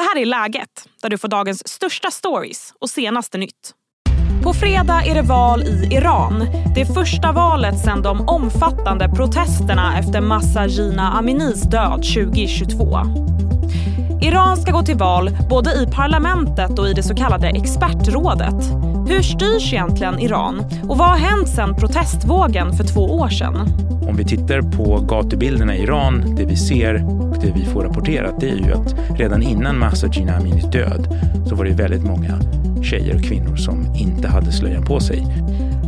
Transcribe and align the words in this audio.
Det 0.00 0.04
här 0.04 0.22
är 0.22 0.26
Läget, 0.26 0.88
där 1.02 1.08
du 1.10 1.18
får 1.18 1.28
dagens 1.28 1.68
största 1.68 2.10
stories 2.10 2.74
och 2.80 2.90
senaste 2.90 3.38
nytt. 3.38 3.74
På 4.42 4.54
fredag 4.54 5.02
är 5.06 5.14
det 5.14 5.22
val 5.22 5.62
i 5.62 5.88
Iran. 5.94 6.46
Det 6.74 6.86
första 6.86 7.32
valet 7.32 7.78
sedan 7.78 8.02
de 8.02 8.28
omfattande 8.28 9.08
protesterna 9.08 9.98
efter 9.98 10.20
Massa 10.20 10.66
Jina 10.66 11.12
Aminis 11.12 11.62
död 11.62 12.02
2022. 12.02 12.98
Iran 14.22 14.56
ska 14.56 14.72
gå 14.72 14.82
till 14.82 14.96
val 14.96 15.30
både 15.50 15.70
i 15.70 15.86
parlamentet 15.86 16.78
och 16.78 16.88
i 16.88 16.92
det 16.92 17.02
så 17.02 17.14
kallade 17.14 17.48
expertrådet. 17.48 18.64
Hur 19.10 19.22
styrs 19.22 19.72
egentligen 19.72 20.18
Iran? 20.18 20.64
Och 20.88 20.98
vad 20.98 21.08
har 21.08 21.16
hänt 21.16 21.48
sedan 21.48 21.74
protestvågen 21.74 22.72
för 22.72 22.84
två 22.84 23.00
år 23.00 23.28
sedan? 23.28 23.56
Om 24.08 24.16
vi 24.16 24.24
tittar 24.24 24.62
på 24.62 25.00
gatubilderna 25.08 25.76
i 25.76 25.82
Iran, 25.82 26.34
det 26.36 26.44
vi 26.44 26.56
ser 26.56 26.94
och 27.30 27.36
det 27.40 27.52
vi 27.54 27.64
får 27.64 27.84
rapporterat, 27.84 28.40
det 28.40 28.50
är 28.50 28.56
ju 28.56 28.72
att 28.72 29.18
redan 29.18 29.42
innan 29.42 29.78
Mahsa 29.78 30.06
Jina 30.06 30.36
Aminis 30.36 30.70
död 30.70 31.08
så 31.48 31.54
var 31.54 31.64
det 31.64 31.70
väldigt 31.70 32.04
många 32.04 32.40
tjejer 32.82 33.16
och 33.16 33.22
kvinnor 33.22 33.56
som 33.56 33.94
inte 33.94 34.28
hade 34.28 34.52
slöjan 34.52 34.84
på 34.84 35.00
sig. 35.00 35.26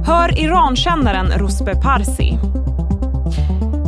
Hör 0.07 0.39
Irankännaren 0.39 1.27
Ruspe 1.27 1.75
Parsi. 1.75 2.39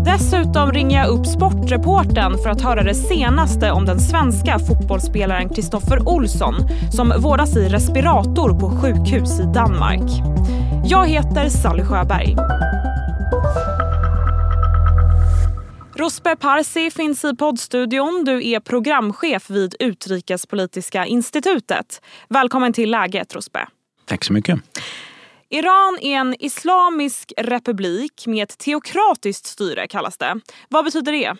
Dessutom 0.04 0.72
ringer 0.72 0.98
jag 0.98 1.08
upp 1.08 1.26
sportreporten 1.26 2.38
för 2.42 2.50
att 2.50 2.60
höra 2.60 2.82
det 2.82 2.94
senaste 2.94 3.70
om 3.70 3.84
den 3.84 4.00
svenska 4.00 4.58
fotbollsspelaren 4.58 5.48
Kristoffer 5.48 6.08
Olsson 6.08 6.54
som 6.92 7.12
vårdas 7.18 7.56
i 7.56 7.68
respirator 7.68 8.60
på 8.60 8.70
sjukhus 8.70 9.40
i 9.40 9.42
Danmark. 9.42 10.10
Jag 10.84 11.08
heter 11.08 11.48
Sally 11.48 11.82
Sjöberg. 11.84 12.36
Rospe 15.96 16.36
Parsi 16.36 16.90
finns 16.90 17.24
i 17.24 17.36
poddstudion. 17.36 18.24
Du 18.24 18.48
är 18.48 18.60
programchef 18.60 19.50
vid 19.50 19.74
Utrikespolitiska 19.78 21.06
institutet. 21.06 22.00
Välkommen 22.28 22.72
till 22.72 22.90
Läget, 22.90 23.34
Rospe. 23.34 23.66
Tack 24.06 24.24
så 24.24 24.32
mycket. 24.32 24.60
Iran 25.54 25.98
är 26.00 26.16
en 26.16 26.34
islamisk 26.38 27.32
republik 27.36 28.26
med 28.26 28.42
ett 28.42 28.58
teokratiskt 28.58 29.46
styre 29.46 29.86
kallas 29.88 30.16
det. 30.16 30.40
Vad 30.68 30.84
betyder 30.84 31.12
det? 31.12 31.36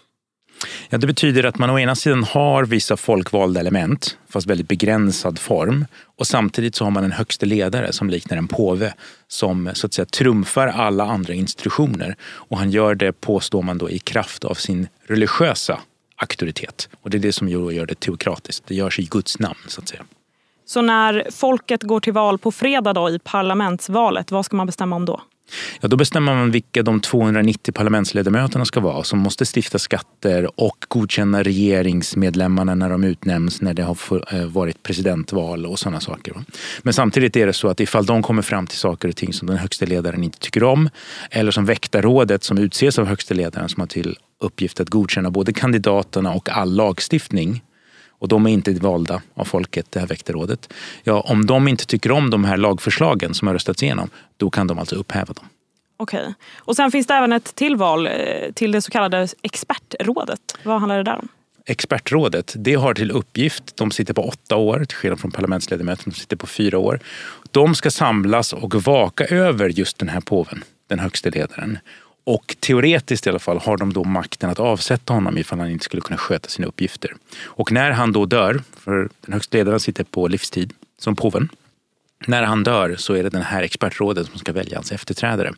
Ja, 0.88 0.98
det 0.98 1.06
betyder 1.06 1.44
att 1.44 1.58
man 1.58 1.70
å 1.70 1.78
ena 1.78 1.94
sidan 1.94 2.24
har 2.24 2.64
vissa 2.64 2.96
folkvalda 2.96 3.60
element, 3.60 4.18
fast 4.28 4.46
väldigt 4.46 4.68
begränsad 4.68 5.38
form. 5.38 5.86
Och 6.16 6.26
samtidigt 6.26 6.74
så 6.74 6.84
har 6.84 6.90
man 6.90 7.04
en 7.04 7.12
högste 7.12 7.46
ledare 7.46 7.92
som 7.92 8.10
liknar 8.10 8.36
en 8.36 8.48
påve 8.48 8.94
som 9.28 9.70
så 9.74 9.86
att 9.86 9.94
säga 9.94 10.06
trumfar 10.06 10.66
alla 10.66 11.04
andra 11.04 11.34
institutioner. 11.34 12.16
Och 12.22 12.58
han 12.58 12.70
gör 12.70 12.94
det, 12.94 13.12
påstår 13.12 13.62
man 13.62 13.78
då, 13.78 13.90
i 13.90 13.98
kraft 13.98 14.44
av 14.44 14.54
sin 14.54 14.88
religiösa 15.06 15.80
auktoritet. 16.16 16.88
Och 17.00 17.10
det 17.10 17.16
är 17.16 17.20
det 17.20 17.32
som 17.32 17.48
gör 17.48 17.86
det 17.86 18.00
teokratiskt. 18.00 18.66
Det 18.66 18.74
görs 18.74 18.98
i 18.98 19.02
Guds 19.02 19.38
namn, 19.38 19.58
så 19.66 19.80
att 19.80 19.88
säga. 19.88 20.04
Så 20.66 20.82
när 20.82 21.26
folket 21.30 21.82
går 21.82 22.00
till 22.00 22.12
val 22.12 22.38
på 22.38 22.52
fredag 22.52 22.92
då, 22.92 23.10
i 23.10 23.18
parlamentsvalet, 23.18 24.30
vad 24.30 24.44
ska 24.44 24.56
man 24.56 24.66
bestämma 24.66 24.96
om 24.96 25.04
då? 25.04 25.20
Ja, 25.80 25.88
då 25.88 25.96
bestämmer 25.96 26.34
man 26.34 26.50
vilka 26.50 26.82
de 26.82 27.00
290 27.00 27.74
parlamentsledamöterna 27.74 28.64
ska 28.64 28.80
vara 28.80 29.04
som 29.04 29.18
måste 29.18 29.44
stifta 29.44 29.78
skatter 29.78 30.60
och 30.60 30.76
godkänna 30.88 31.42
regeringsmedlemmarna 31.42 32.74
när 32.74 32.90
de 32.90 33.04
utnämns 33.04 33.60
när 33.60 33.74
det 33.74 33.82
har 33.82 33.96
eh, 34.34 34.44
varit 34.46 34.82
presidentval 34.82 35.66
och 35.66 35.78
sådana 35.78 36.00
saker. 36.00 36.34
Men 36.82 36.94
samtidigt 36.94 37.36
är 37.36 37.46
det 37.46 37.52
så 37.52 37.68
att 37.68 37.80
ifall 37.80 38.06
de 38.06 38.22
kommer 38.22 38.42
fram 38.42 38.66
till 38.66 38.78
saker 38.78 39.08
och 39.08 39.16
ting 39.16 39.32
som 39.32 39.48
den 39.48 39.56
högsta 39.56 39.86
ledaren 39.86 40.24
inte 40.24 40.38
tycker 40.38 40.64
om 40.64 40.90
eller 41.30 41.50
som 41.50 41.64
väktarrådet 41.64 42.44
som 42.44 42.58
utses 42.58 42.98
av 42.98 43.06
högsta 43.06 43.34
ledaren 43.34 43.68
som 43.68 43.80
har 43.80 43.86
till 43.86 44.18
uppgift 44.40 44.80
att 44.80 44.88
godkänna 44.88 45.30
både 45.30 45.52
kandidaterna 45.52 46.32
och 46.32 46.48
all 46.48 46.74
lagstiftning 46.74 47.62
och 48.24 48.28
de 48.28 48.46
är 48.46 48.50
inte 48.50 48.72
valda 48.72 49.22
av 49.34 49.44
folket, 49.44 49.86
det 49.90 50.00
här 50.00 50.06
väktarrådet. 50.06 50.72
Ja, 51.02 51.20
om 51.20 51.46
de 51.46 51.68
inte 51.68 51.86
tycker 51.86 52.12
om 52.12 52.30
de 52.30 52.44
här 52.44 52.56
lagförslagen 52.56 53.34
som 53.34 53.48
har 53.48 53.54
röstats 53.54 53.82
igenom, 53.82 54.10
då 54.36 54.50
kan 54.50 54.66
de 54.66 54.78
alltså 54.78 54.96
upphäva 54.96 55.32
dem. 55.32 55.44
Okej. 55.96 56.34
Och 56.58 56.76
sen 56.76 56.90
finns 56.90 57.06
det 57.06 57.14
även 57.14 57.32
ett 57.32 57.54
tillval 57.54 58.06
eh, 58.06 58.12
till 58.54 58.72
det 58.72 58.82
så 58.82 58.90
kallade 58.90 59.28
expertrådet. 59.42 60.40
Vad 60.62 60.80
handlar 60.80 60.96
det 60.96 61.02
där 61.02 61.18
om? 61.18 61.28
Expertrådet, 61.66 62.54
det 62.56 62.74
har 62.74 62.94
till 62.94 63.10
uppgift, 63.10 63.76
de 63.76 63.90
sitter 63.90 64.14
på 64.14 64.22
åtta 64.28 64.56
år, 64.56 64.84
till 64.84 64.96
skillnad 64.96 65.20
från 65.20 65.30
parlamentsledamöterna 65.30 66.12
som 66.12 66.20
sitter 66.20 66.36
på 66.36 66.46
fyra 66.46 66.78
år. 66.78 67.00
De 67.50 67.74
ska 67.74 67.90
samlas 67.90 68.52
och 68.52 68.74
vaka 68.74 69.24
över 69.24 69.68
just 69.68 69.98
den 69.98 70.08
här 70.08 70.20
påven, 70.20 70.64
den 70.88 70.98
högste 70.98 71.30
ledaren. 71.30 71.78
Och 72.24 72.56
teoretiskt 72.60 73.26
i 73.26 73.30
alla 73.30 73.38
fall 73.38 73.58
har 73.58 73.76
de 73.76 73.92
då 73.92 74.04
makten 74.04 74.50
att 74.50 74.60
avsätta 74.60 75.12
honom 75.12 75.38
ifall 75.38 75.58
han 75.58 75.70
inte 75.70 75.84
skulle 75.84 76.02
kunna 76.02 76.18
sköta 76.18 76.48
sina 76.48 76.68
uppgifter. 76.68 77.14
Och 77.44 77.72
när 77.72 77.90
han 77.90 78.12
då 78.12 78.26
dör, 78.26 78.62
för 78.76 79.08
den 79.20 79.32
högsta 79.32 79.56
ledaren 79.56 79.80
sitter 79.80 80.04
på 80.04 80.28
livstid 80.28 80.72
som 80.98 81.16
påven. 81.16 81.48
När 82.26 82.42
han 82.42 82.64
dör 82.64 82.96
så 82.98 83.14
är 83.14 83.22
det 83.22 83.28
den 83.28 83.42
här 83.42 83.62
expertrådet 83.62 84.26
som 84.26 84.38
ska 84.38 84.52
välja 84.52 84.78
hans 84.78 84.92
efterträdare. 84.92 85.52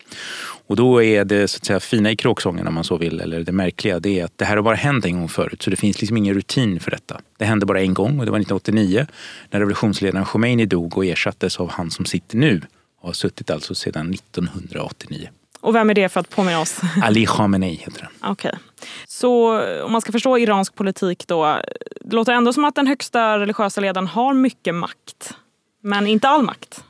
Och 0.67 0.77
då 0.77 1.03
är 1.03 1.25
det 1.25 1.49
så 1.49 1.57
att 1.57 1.65
säga 1.65 1.81
fina 1.81 2.11
i 2.11 2.17
kråksången 2.17 2.67
om 2.67 2.75
man 2.75 2.85
så 2.85 2.97
vill, 2.97 3.21
eller 3.21 3.41
det 3.41 3.53
märkliga, 3.53 4.01
det 4.01 4.21
är 4.21 4.25
att 4.25 4.39
det 4.39 4.45
här 4.45 4.57
har 4.57 4.63
bara 4.63 4.75
hänt 4.75 5.05
en 5.05 5.19
gång 5.19 5.29
förut. 5.29 5.63
Så 5.63 5.71
det 5.71 5.77
finns 5.77 6.01
liksom 6.01 6.17
ingen 6.17 6.35
rutin 6.35 6.81
för 6.81 6.91
detta. 6.91 7.21
Det 7.39 7.45
hände 7.45 7.67
bara 7.67 7.81
en 7.81 7.95
gång 7.95 8.19
och 8.19 8.25
det 8.25 8.31
var 8.31 8.39
1989 8.39 9.07
när 9.51 9.61
revolutionsledaren 9.61 10.25
Khomeini 10.25 10.67
dog 10.67 10.97
och 10.97 11.07
ersattes 11.07 11.61
av 11.61 11.71
han 11.71 11.91
som 11.91 12.05
sitter 12.05 12.37
nu 12.37 12.63
och 13.01 13.09
har 13.09 13.13
suttit 13.13 13.51
alltså 13.51 13.75
sedan 13.75 14.15
1989. 14.15 15.29
Och 15.67 15.75
vem 15.75 15.91
är 15.91 15.95
det 15.95 16.09
för 16.09 16.21
att 16.21 16.31
påminna 16.31 16.61
oss? 16.61 16.81
Ali 17.03 17.27
Khamenei 17.27 17.75
heter 17.75 18.03
han. 18.03 18.33
Okej. 18.33 18.49
Okay. 18.49 18.61
Så 19.07 19.61
om 19.83 19.93
man 19.93 20.01
ska 20.01 20.13
förstå 20.13 20.39
iransk 20.39 20.75
politik 20.75 21.27
då. 21.27 21.61
Det 22.01 22.17
låter 22.17 22.33
ändå 22.33 22.53
som 22.53 22.65
att 22.65 22.75
den 22.75 22.87
högsta 22.87 23.39
religiösa 23.39 23.81
ledaren 23.81 24.07
har 24.07 24.35
mycket 24.35 24.75
makt. 24.75 25.35
Men 25.83 26.07
inte 26.07 26.29
all 26.29 26.43
makt. 26.43 26.85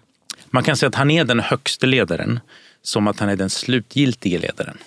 Man 0.47 0.63
kan 0.63 0.77
säga 0.77 0.89
att 0.89 0.95
han 0.95 1.11
är 1.11 1.25
den 1.25 1.41
högste 1.41 1.87
ledaren 1.87 2.41
som 2.83 3.07
att 3.07 3.21
han 3.21 3.29
är 3.29 3.37
den 3.37 3.51
slutgiltiga 3.51 4.39
ledaren. 4.39 4.79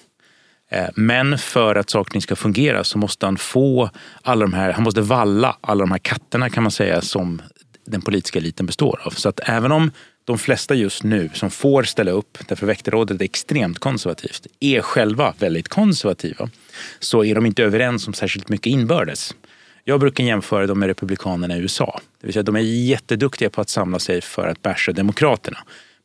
Eh, 0.71 0.89
men 0.95 1.37
för 1.37 1.75
att 1.75 1.89
saker 1.89 2.19
ska 2.19 2.35
fungera 2.35 2.83
så 2.83 2.97
måste 2.97 3.25
han 3.25 3.37
få 3.37 3.89
alla 4.21 4.41
de 4.45 4.53
här, 4.53 4.73
han 4.73 4.83
måste 4.83 5.01
valla 5.01 5.57
alla 5.61 5.79
de 5.79 5.91
här 5.91 5.99
katterna 5.99 6.49
kan 6.49 6.63
man 6.63 6.71
säga 6.71 7.01
som 7.01 7.41
den 7.85 8.01
politiska 8.01 8.39
eliten 8.39 8.65
består 8.65 8.99
av. 9.03 9.11
Så 9.11 9.29
att 9.29 9.39
även 9.43 9.71
om 9.71 9.91
de 10.29 10.37
flesta 10.37 10.75
just 10.75 11.03
nu 11.03 11.29
som 11.33 11.51
får 11.51 11.83
ställa 11.83 12.11
upp, 12.11 12.37
därför 12.47 12.65
väktarrådet 12.65 13.21
är 13.21 13.25
extremt 13.25 13.79
konservativt, 13.79 14.47
är 14.59 14.81
själva 14.81 15.33
väldigt 15.39 15.67
konservativa, 15.67 16.49
så 16.99 17.23
är 17.23 17.35
de 17.35 17.45
inte 17.45 17.63
överens 17.63 18.07
om 18.07 18.13
särskilt 18.13 18.49
mycket 18.49 18.65
inbördes. 18.65 19.35
Jag 19.83 19.99
brukar 19.99 20.23
jämföra 20.23 20.67
dem 20.67 20.79
med 20.79 20.87
republikanerna 20.87 21.57
i 21.57 21.59
USA. 21.59 22.01
Det 22.21 22.27
vill 22.27 22.33
säga 22.33 22.43
de 22.43 22.55
är 22.55 22.59
jätteduktiga 22.59 23.49
på 23.49 23.61
att 23.61 23.69
samla 23.69 23.99
sig 23.99 24.21
för 24.21 24.47
att 24.47 24.61
basha 24.61 24.91
demokraterna. 24.91 25.57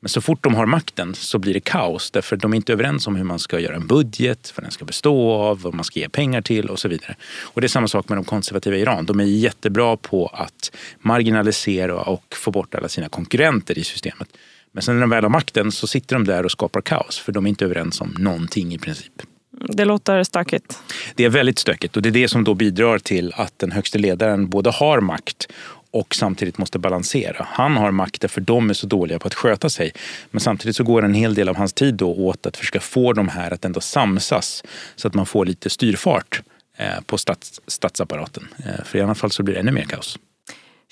Men 0.05 0.09
så 0.09 0.21
fort 0.21 0.43
de 0.43 0.55
har 0.55 0.67
makten 0.67 1.15
så 1.15 1.39
blir 1.39 1.55
det 1.55 1.61
kaos 1.61 2.11
därför 2.11 2.37
de 2.37 2.53
är 2.53 2.57
inte 2.57 2.73
överens 2.73 3.07
om 3.07 3.17
hur 3.17 3.25
man 3.25 3.39
ska 3.39 3.61
göra 3.61 3.77
en 3.77 3.87
budget, 3.87 4.53
vad 4.57 4.65
den 4.65 4.71
ska 4.71 4.85
bestå 4.85 5.33
av, 5.33 5.61
vad 5.61 5.75
man 5.75 5.85
ska 5.85 6.01
ge 6.01 6.09
pengar 6.09 6.43
till 6.43 6.71
och 6.71 6.79
så 6.79 6.89
vidare. 6.89 7.17
Och 7.43 7.61
det 7.61 7.67
är 7.67 7.69
samma 7.69 7.89
sak 7.89 8.09
med 8.09 8.19
de 8.19 8.25
konservativa 8.25 8.77
i 8.77 8.81
Iran. 8.81 9.07
De 9.07 9.21
är 9.21 9.25
jättebra 9.25 9.97
på 9.97 10.27
att 10.27 10.77
marginalisera 10.99 12.01
och 12.01 12.25
få 12.35 12.51
bort 12.51 12.75
alla 12.75 12.89
sina 12.89 13.09
konkurrenter 13.09 13.79
i 13.79 13.85
systemet. 13.85 14.29
Men 14.73 14.83
sen 14.83 14.95
när 14.95 15.01
de 15.01 15.11
väl 15.11 15.25
har 15.25 15.31
makten 15.31 15.73
så 15.73 15.87
sitter 15.87 16.17
de 16.17 16.25
där 16.25 16.45
och 16.45 16.51
skapar 16.51 16.81
kaos 16.81 17.19
för 17.19 17.33
de 17.33 17.47
är 17.47 17.49
inte 17.49 17.65
överens 17.65 18.01
om 18.01 18.15
någonting 18.19 18.75
i 18.75 18.79
princip. 18.79 19.23
Det 19.69 19.85
låter 19.85 20.25
stökigt. 20.25 20.79
Det 21.15 21.25
är 21.25 21.29
väldigt 21.29 21.59
stökigt 21.59 21.97
och 21.97 22.03
det 22.03 22.09
är 22.09 22.11
det 22.11 22.29
som 22.29 22.45
då 22.45 22.55
bidrar 22.55 22.99
till 22.99 23.33
att 23.37 23.59
den 23.59 23.73
högste 23.73 23.99
ledaren 23.99 24.49
både 24.49 24.71
har 24.71 25.01
makt 25.01 25.47
och 25.95 26.15
samtidigt 26.15 26.59
måste 26.59 26.79
balansera. 26.79 27.47
Han 27.51 27.77
har 27.77 27.91
makten 27.91 28.31
för 28.31 28.41
de 28.41 28.71
är 28.71 28.75
så 28.75 28.87
dåliga 28.87 29.19
på 29.19 29.27
att 29.27 29.35
sköta 29.35 29.71
sig. 29.71 29.93
Men 30.31 30.41
samtidigt 30.41 30.77
så 30.77 30.85
går 30.85 31.05
en 31.05 31.15
hel 31.15 31.35
del 31.35 31.49
av 31.49 31.57
hans 31.57 31.73
tid 31.73 31.95
då 31.95 32.15
åt 32.15 32.47
att 32.47 32.57
försöka 32.57 32.81
få 32.81 33.13
de 33.13 33.29
här 33.29 33.51
att 33.51 33.65
ändå 33.65 33.81
samsas 33.81 34.63
så 34.97 35.09
att 35.09 35.15
man 35.15 35.27
får 35.27 35.47
lite 35.47 35.71
styrfart 35.71 36.43
eh, 36.77 37.01
på 37.07 37.19
stats, 37.19 37.61
statsapparaten. 37.67 38.49
Eh, 38.59 38.85
för 38.85 38.99
i 38.99 39.03
annat 39.03 39.19
fall 39.19 39.31
så 39.31 39.43
blir 39.43 39.55
det 39.55 39.61
ännu 39.61 39.73
mer 39.73 39.85
kaos. 39.85 40.19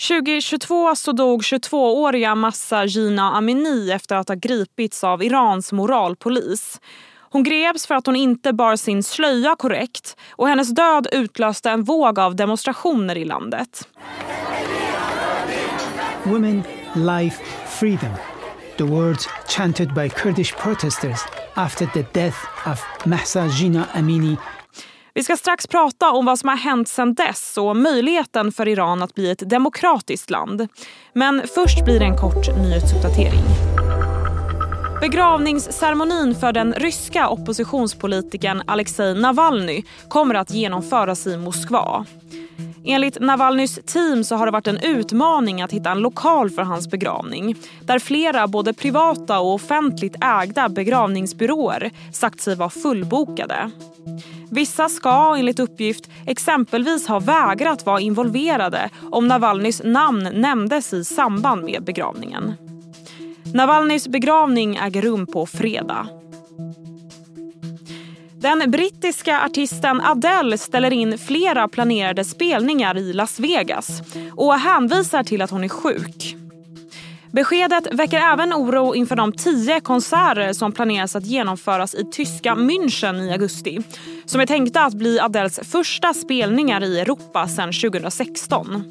2022 0.08 0.96
så 0.96 1.12
dog 1.12 1.42
22-åriga 1.42 2.34
Massa 2.34 2.84
Gina 2.84 3.32
Amini 3.36 3.90
efter 3.90 4.16
att 4.16 4.28
ha 4.28 4.36
gripits 4.36 5.04
av 5.04 5.22
Irans 5.22 5.72
moralpolis. 5.72 6.80
Hon 7.32 7.42
greps 7.42 7.86
för 7.86 7.94
att 7.94 8.06
hon 8.06 8.16
inte 8.16 8.52
bar 8.52 8.76
sin 8.76 9.02
slöja 9.02 9.56
korrekt 9.58 10.16
och 10.30 10.48
hennes 10.48 10.74
död 10.74 11.06
utlöste 11.12 11.70
en 11.70 11.84
våg 11.84 12.18
av 12.18 12.36
demonstrationer 12.36 13.16
i 13.16 13.24
landet. 13.24 13.88
Women, 16.24 16.62
life, 16.94 17.40
freedom. 17.66 18.12
The 18.76 18.84
words 18.84 19.28
chanted 19.48 19.94
by 19.94 20.08
Kurdish 20.08 20.52
protesters 20.52 21.20
after 21.54 21.86
the 21.86 22.06
death 22.12 22.36
of 22.66 22.80
Mahsa 23.04 23.46
Jina 23.46 23.88
Amini 23.94 24.36
vi 25.14 25.24
ska 25.24 25.36
strax 25.36 25.66
prata 25.66 26.10
om 26.10 26.26
vad 26.26 26.38
som 26.38 26.48
har 26.48 26.56
hänt 26.56 26.88
sedan 26.88 27.14
dess 27.14 27.58
och 27.58 27.76
möjligheten 27.76 28.52
för 28.52 28.68
Iran 28.68 29.02
att 29.02 29.14
bli 29.14 29.30
ett 29.30 29.50
demokratiskt 29.50 30.30
land. 30.30 30.68
Men 31.12 31.42
först 31.54 31.84
blir 31.84 32.00
det 32.00 32.04
en 32.04 32.16
kort 32.16 32.56
nyhetsuppdatering. 32.56 33.44
Begravningsceremonin 35.00 36.34
för 36.34 36.52
den 36.52 36.74
ryska 36.74 37.28
oppositionspolitikern 37.28 38.62
Alexej 38.66 39.14
Navalny 39.14 39.82
kommer 40.08 40.34
att 40.34 40.50
genomföras 40.50 41.26
i 41.26 41.36
Moskva. 41.36 42.06
Enligt 42.84 43.20
Navalnys 43.20 43.78
team 43.86 44.24
så 44.24 44.36
har 44.36 44.46
det 44.46 44.52
varit 44.52 44.66
en 44.66 44.78
utmaning 44.78 45.62
att 45.62 45.72
hitta 45.72 45.90
en 45.90 45.98
lokal 45.98 46.50
för 46.50 46.62
hans 46.62 46.90
begravning 46.90 47.56
där 47.80 47.98
flera 47.98 48.46
både 48.46 48.72
privata 48.72 49.40
och 49.40 49.54
offentligt 49.54 50.16
ägda 50.20 50.68
begravningsbyråer 50.68 51.90
sagt 52.12 52.40
sig 52.40 52.56
vara 52.56 52.70
fullbokade. 52.70 53.70
Vissa 54.50 54.88
ska 54.88 55.36
enligt 55.38 55.60
uppgift 55.60 56.10
exempelvis 56.26 57.08
ha 57.08 57.20
vägrat 57.20 57.86
vara 57.86 58.00
involverade 58.00 58.90
om 59.10 59.28
Navalnys 59.28 59.82
namn 59.84 60.28
nämndes 60.32 60.92
i 60.92 61.04
samband 61.04 61.64
med 61.64 61.84
begravningen. 61.84 62.54
Navalnys 63.54 64.08
begravning 64.08 64.76
äger 64.76 65.02
rum 65.02 65.26
på 65.26 65.46
fredag. 65.46 66.06
Den 68.42 68.70
brittiska 68.70 69.40
artisten 69.40 70.00
Adele 70.00 70.58
ställer 70.58 70.92
in 70.92 71.18
flera 71.18 71.68
planerade 71.68 72.24
spelningar 72.24 72.96
i 72.96 73.12
Las 73.12 73.40
Vegas 73.40 74.02
och 74.36 74.54
hänvisar 74.54 75.24
till 75.24 75.42
att 75.42 75.50
hon 75.50 75.64
är 75.64 75.68
sjuk. 75.68 76.36
Beskedet 77.32 77.86
väcker 77.92 78.20
även 78.32 78.52
oro 78.52 78.94
inför 78.94 79.16
de 79.16 79.32
tio 79.32 79.80
konserter 79.80 80.52
som 80.52 80.72
planeras 80.72 81.16
att 81.16 81.26
genomföras 81.26 81.94
i 81.94 82.04
tyska 82.12 82.54
München 82.54 83.20
i 83.20 83.32
augusti 83.32 83.78
som 84.26 84.40
är 84.40 84.46
tänkta 84.46 84.84
att 84.84 84.94
bli 84.94 85.20
Adeles 85.20 85.60
första 85.62 86.14
spelningar 86.14 86.82
i 86.82 87.00
Europa 87.00 87.48
sedan 87.48 87.72
2016. 87.72 88.84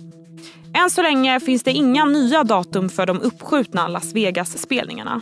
Än 0.83 0.89
så 0.89 1.01
länge 1.01 1.39
finns 1.39 1.63
det 1.63 1.71
inga 1.71 2.06
nya 2.06 2.44
datum 2.44 2.89
för 2.89 3.06
de 3.06 3.21
uppskjutna 3.21 3.88
Las 3.88 4.13
Vegas-spelningarna. 4.13 5.21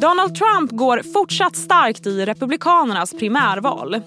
Donald 0.00 0.34
Trump 0.34 0.70
går 0.70 1.00
fortsatt 1.12 1.56
starkt 1.56 2.06
i 2.06 2.24
Republikanernas 2.24 3.14
primärval. 3.14 4.00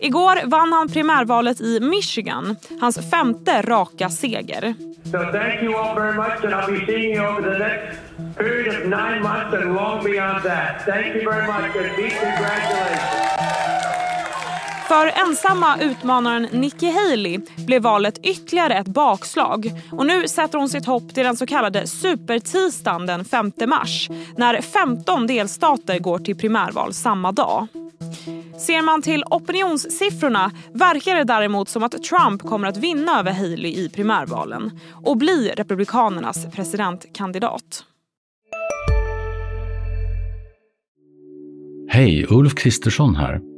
Igår 0.00 0.38
vann 0.44 0.72
han 0.72 0.88
primärvalet 0.88 1.60
i 1.60 1.80
Michigan, 1.80 2.56
hans 2.80 3.10
femte 3.10 3.62
raka 3.62 4.08
seger. 4.08 4.74
So 5.04 5.18
thank 5.32 5.62
you 5.62 5.76
all 5.76 5.94
very 5.94 6.16
much 6.16 6.44
and 6.44 6.54
I'll 6.54 6.80
be 6.80 6.86
seeing 6.86 7.14
you 7.14 7.26
over 7.26 7.42
the 7.52 7.58
next 7.58 7.98
period 8.36 8.68
of 8.68 8.86
nine 8.88 9.22
months 9.22 9.54
and 9.54 9.74
long 9.74 10.04
beyond 10.04 10.44
that. 10.44 10.82
Thank 10.86 11.14
you 11.14 11.30
very 11.30 11.46
much 11.46 11.76
and 11.76 11.96
big 11.96 12.12
congratulations. 12.12 13.87
För 14.88 15.06
ensamma 15.28 15.78
utmanaren 15.80 16.48
Nikki 16.52 16.90
Haley 16.90 17.40
blev 17.66 17.82
valet 17.82 18.18
ytterligare 18.22 18.74
ett 18.74 18.86
bakslag 18.86 19.72
och 19.92 20.06
nu 20.06 20.28
sätter 20.28 20.58
hon 20.58 20.68
sitt 20.68 20.86
hopp 20.86 21.14
till 21.14 21.24
den 21.24 21.36
så 21.36 21.46
kallade 21.46 21.86
supertisdagen 21.86 23.06
den 23.06 23.24
5 23.24 23.52
mars 23.66 24.08
när 24.36 24.60
15 24.60 25.26
delstater 25.26 25.98
går 25.98 26.18
till 26.18 26.36
primärval 26.36 26.92
samma 26.92 27.32
dag. 27.32 27.66
Ser 28.58 28.82
man 28.82 29.02
till 29.02 29.24
opinionssiffrorna 29.30 30.50
verkar 30.72 31.16
det 31.16 31.24
däremot 31.24 31.68
som 31.68 31.82
att 31.82 32.02
Trump 32.02 32.42
kommer 32.42 32.68
att 32.68 32.76
vinna 32.76 33.18
över 33.18 33.32
Haley 33.32 33.72
i 33.72 33.88
primärvalen 33.94 34.80
och 35.04 35.16
bli 35.16 35.52
Republikanernas 35.56 36.46
presidentkandidat. 36.52 37.84
Hej, 41.88 42.26
Ulf 42.28 42.54
Kristersson 42.54 43.16
här. 43.16 43.57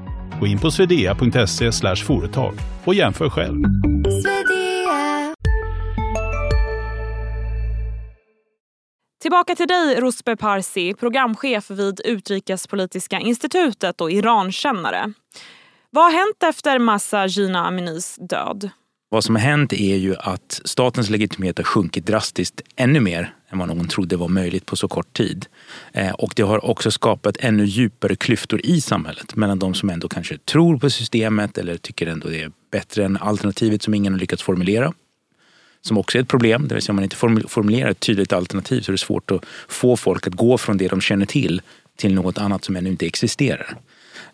Gå 0.41 0.47
in 0.47 0.59
på 0.59 0.71
swedea.se 0.71 1.95
företag 1.95 2.53
och 2.83 2.93
jämför 2.93 3.29
själv. 3.29 3.63
Tillbaka 9.21 9.55
till 9.55 9.67
dig, 9.67 10.01
Ruspe 10.01 10.35
Parsi, 10.35 10.93
programchef 10.93 11.71
vid 11.71 12.01
Utrikespolitiska 12.05 13.19
institutet 13.19 14.01
och 14.01 14.11
Irankännare. 14.11 15.13
Vad 15.89 16.03
har 16.03 16.11
hänt 16.11 16.43
efter 16.55 16.79
Massa 16.79 17.25
Jina 17.25 17.67
Aminis 17.67 18.15
död? 18.29 18.69
Vad 19.09 19.23
som 19.23 19.35
har 19.35 19.41
hänt 19.41 19.73
är 19.73 19.95
ju 19.95 20.15
att 20.15 20.61
statens 20.65 21.09
legitimitet 21.09 21.57
har 21.57 21.63
sjunkit 21.63 22.05
drastiskt 22.05 22.61
ännu 22.75 22.99
mer 22.99 23.33
än 23.51 23.59
vad 23.59 23.67
någon 23.67 23.87
trodde 23.87 24.17
var 24.17 24.27
möjligt 24.27 24.65
på 24.65 24.75
så 24.75 24.87
kort 24.87 25.13
tid. 25.13 25.45
Eh, 25.93 26.11
och 26.11 26.33
det 26.35 26.43
har 26.43 26.65
också 26.65 26.91
skapat 26.91 27.37
ännu 27.39 27.65
djupare 27.65 28.15
klyftor 28.15 28.61
i 28.65 28.81
samhället 28.81 29.35
mellan 29.35 29.59
de 29.59 29.73
som 29.73 29.89
ändå 29.89 30.07
kanske 30.07 30.37
tror 30.37 30.77
på 30.77 30.89
systemet 30.89 31.57
eller 31.57 31.77
tycker 31.77 32.07
ändå 32.07 32.27
det 32.27 32.41
är 32.41 32.51
bättre 32.71 33.05
än 33.05 33.17
alternativet 33.17 33.81
som 33.83 33.93
ingen 33.93 34.13
har 34.13 34.19
lyckats 34.19 34.43
formulera. 34.43 34.93
Som 35.81 35.97
också 35.97 36.17
är 36.17 36.21
ett 36.21 36.27
problem, 36.27 36.67
det 36.67 36.75
vill 36.75 36.83
säga 36.83 36.91
om 36.91 36.95
man 36.95 37.03
inte 37.03 37.15
formulerar 37.47 37.89
ett 37.89 37.99
tydligt 37.99 38.33
alternativ 38.33 38.81
så 38.81 38.91
är 38.91 38.93
det 38.93 38.97
svårt 38.97 39.31
att 39.31 39.45
få 39.67 39.97
folk 39.97 40.27
att 40.27 40.33
gå 40.33 40.57
från 40.57 40.77
det 40.77 40.87
de 40.87 41.01
känner 41.01 41.25
till 41.25 41.61
till 41.95 42.13
något 42.13 42.37
annat 42.37 42.63
som 42.63 42.75
ännu 42.75 42.89
inte 42.89 43.05
existerar. 43.05 43.77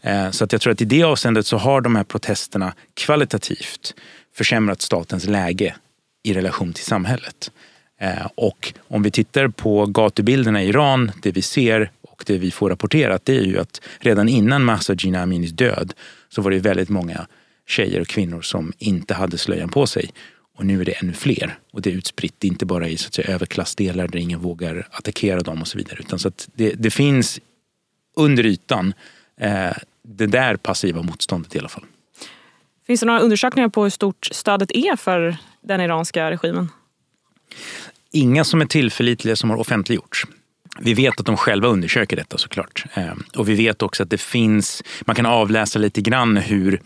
Eh, 0.02 0.32
så 0.32 0.44
att 0.44 0.52
jag 0.52 0.62
tror 0.62 0.74
att 0.74 0.82
i 0.82 0.86
det 0.86 1.04
avseendet 1.04 1.46
så 1.46 1.58
har 1.58 1.82
de 1.82 1.96
här 1.96 2.04
protesterna 2.04 2.74
kvalitativt 2.94 3.96
försämrat 4.36 4.82
statens 4.82 5.26
läge 5.26 5.76
i 6.24 6.34
relation 6.34 6.74
till 6.74 6.84
samhället. 6.84 7.52
Eh, 8.00 8.28
och 8.36 8.74
om 8.88 9.04
vi 9.04 9.12
tittar 9.12 9.48
på 9.48 9.86
gatubilderna 9.86 10.64
i 10.64 10.68
Iran, 10.68 11.12
det 11.22 11.32
vi 11.32 11.42
ser 11.42 11.92
och 12.02 12.24
det 12.26 12.38
vi 12.38 12.52
får 12.52 12.70
rapporterat 12.70 13.26
det 13.26 13.38
är 13.38 13.44
ju 13.44 13.60
att 13.60 13.82
redan 14.00 14.30
innan 14.30 14.64
Mahsa 14.64 14.94
Jina 14.94 15.22
Aminis 15.22 15.52
död 15.52 15.94
så 16.30 16.42
var 16.42 16.52
det 16.52 16.60
väldigt 16.60 16.90
många 16.90 17.28
tjejer 17.68 18.02
och 18.02 18.08
kvinnor 18.08 18.42
som 18.42 18.74
inte 18.78 19.14
hade 19.14 19.38
slöjan 19.38 19.70
på 19.70 19.88
sig. 19.88 20.10
Och 20.58 20.66
nu 20.66 20.82
är 20.82 20.86
det 20.86 20.92
ännu 20.92 21.14
fler. 21.14 21.60
Och 21.72 21.82
det 21.82 21.90
är 21.90 21.94
utspritt 21.94 22.44
inte 22.44 22.66
bara 22.66 22.88
i 22.88 22.98
så 22.98 23.08
att 23.08 23.14
säga, 23.14 23.34
överklassdelar 23.34 24.08
där 24.08 24.20
ingen 24.20 24.40
vågar 24.40 24.88
attackera 24.92 25.40
dem 25.40 25.62
och 25.62 25.68
så 25.68 25.78
vidare. 25.78 26.00
Utan 26.00 26.20
så 26.20 26.28
att 26.28 26.50
det, 26.56 26.74
det 26.78 26.90
finns 26.90 27.40
under 28.16 28.46
ytan 28.46 28.94
eh, 29.40 29.72
det 30.04 30.28
där 30.28 30.56
passiva 30.56 31.02
motståndet 31.02 31.56
i 31.56 31.60
alla 31.60 31.70
fall. 31.70 31.84
Finns 32.88 33.00
det 33.00 33.06
några 33.06 33.20
undersökningar 33.20 33.70
på 33.70 33.84
hur 33.84 33.90
stort 33.90 34.30
stödet 34.32 34.72
är 34.72 34.96
för 34.96 35.38
den 35.62 35.82
iranska 35.82 36.32
regimen? 36.32 36.70
Inga 38.12 38.44
som 38.44 38.62
är 38.62 38.66
tillförlitliga 38.66 39.36
som 39.36 39.50
har 39.50 39.58
offentliggjorts. 39.58 40.26
Vi 40.80 40.94
vet 40.94 41.20
att 41.20 41.26
de 41.26 41.38
själva 41.38 41.68
undersöker 41.68 42.16
detta 42.16 42.38
såklart. 42.38 42.86
Ehm, 42.94 43.24
och 43.38 43.50
vi 43.50 43.56
vet 43.56 43.82
också 43.82 44.04
att 44.04 44.10
det 44.10 44.22
finns, 44.22 44.84
man 45.02 45.16
kan 45.16 45.26
avläsa 45.26 45.80
lite 45.80 46.02
grann 46.02 46.38
hur 46.38 46.82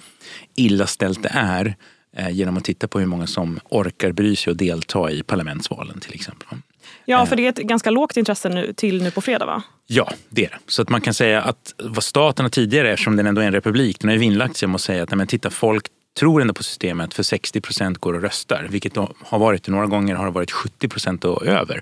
illa 0.55 0.87
ställt 0.87 1.23
det 1.23 1.31
är 1.33 1.75
eh, 2.17 2.29
genom 2.29 2.57
att 2.57 2.63
titta 2.63 2.87
på 2.87 2.99
hur 2.99 3.05
många 3.05 3.27
som 3.27 3.59
orkar 3.69 4.11
bry 4.11 4.35
sig 4.35 4.51
och 4.51 4.57
delta 4.57 5.11
i 5.11 5.23
parlamentsvalen 5.23 5.99
till 5.99 6.13
exempel. 6.13 6.47
Ja, 7.05 7.25
för 7.25 7.35
det 7.35 7.45
är 7.45 7.49
ett 7.49 7.57
ganska 7.57 7.91
lågt 7.91 8.17
intresse 8.17 8.49
nu, 8.49 8.73
till 8.73 9.03
nu 9.03 9.11
på 9.11 9.21
fredag 9.21 9.45
va? 9.45 9.63
Ja, 9.87 10.13
det 10.29 10.45
är 10.45 10.49
det. 10.49 10.57
Så 10.67 10.81
att 10.81 10.89
man 10.89 11.01
kan 11.01 11.13
säga 11.13 11.41
att 11.41 11.73
vad 11.77 12.03
staten 12.03 12.45
har 12.45 12.49
tidigare, 12.49 12.91
eftersom 12.91 13.15
den 13.15 13.27
ändå 13.27 13.41
är 13.41 13.45
en 13.45 13.53
republik, 13.53 13.99
den 13.99 14.09
har 14.09 14.13
ju 14.13 14.19
vinnlagt 14.19 14.57
sig 14.57 14.65
om 14.65 14.75
att 14.75 14.81
säga 14.81 15.03
att 15.03 15.15
men 15.15 15.27
titta, 15.27 15.49
folk 15.49 15.85
tror 16.19 16.41
ändå 16.41 16.53
på 16.53 16.63
systemet 16.63 17.13
för 17.13 17.23
60 17.23 17.61
procent 17.61 17.97
går 17.97 18.13
och 18.13 18.21
röstar. 18.21 18.67
Vilket 18.69 18.95
har 19.19 19.39
varit, 19.39 19.67
några 19.67 19.85
gånger 19.85 20.15
har 20.15 20.25
det 20.25 20.31
varit 20.31 20.51
70 20.51 20.87
procent 20.87 21.25
och 21.25 21.45
över. 21.45 21.81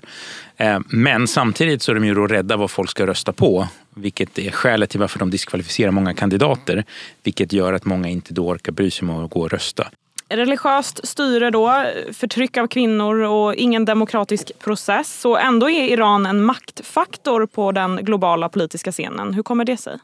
Eh, 0.56 0.78
men 0.88 1.28
samtidigt 1.28 1.82
så 1.82 1.90
är 1.90 1.94
de 1.94 2.04
ju 2.04 2.14
då 2.14 2.26
rädda 2.26 2.56
vad 2.56 2.70
folk 2.70 2.90
ska 2.90 3.06
rösta 3.06 3.32
på. 3.32 3.68
Vilket 3.94 4.38
är 4.38 4.50
skälet 4.50 4.90
till 4.90 5.00
varför 5.00 5.18
de 5.18 5.30
diskvalificerar 5.30 5.90
många 5.90 6.14
kandidater. 6.14 6.84
Vilket 7.22 7.52
gör 7.52 7.72
att 7.72 7.84
många 7.84 8.08
inte 8.08 8.34
då 8.34 8.48
orkar 8.48 8.72
bry 8.72 8.90
sig 8.90 9.08
om 9.08 9.24
att 9.24 9.30
gå 9.30 9.40
och 9.40 9.50
rösta 9.50 9.90
religiöst 10.30 11.06
styre 11.06 11.50
då, 11.50 11.84
förtryck 12.12 12.56
av 12.56 12.66
kvinnor 12.66 13.22
och 13.22 13.54
ingen 13.54 13.84
demokratisk 13.84 14.58
process. 14.58 15.20
Så 15.20 15.36
ändå 15.36 15.70
är 15.70 15.84
Iran 15.84 16.26
en 16.26 16.44
maktfaktor 16.44 17.46
på 17.46 17.72
den 17.72 17.96
globala 17.96 18.48
politiska 18.48 18.92
scenen. 18.92 19.34
Hur 19.34 19.42
kommer 19.42 19.64
det 19.64 19.76
sig? 19.76 19.98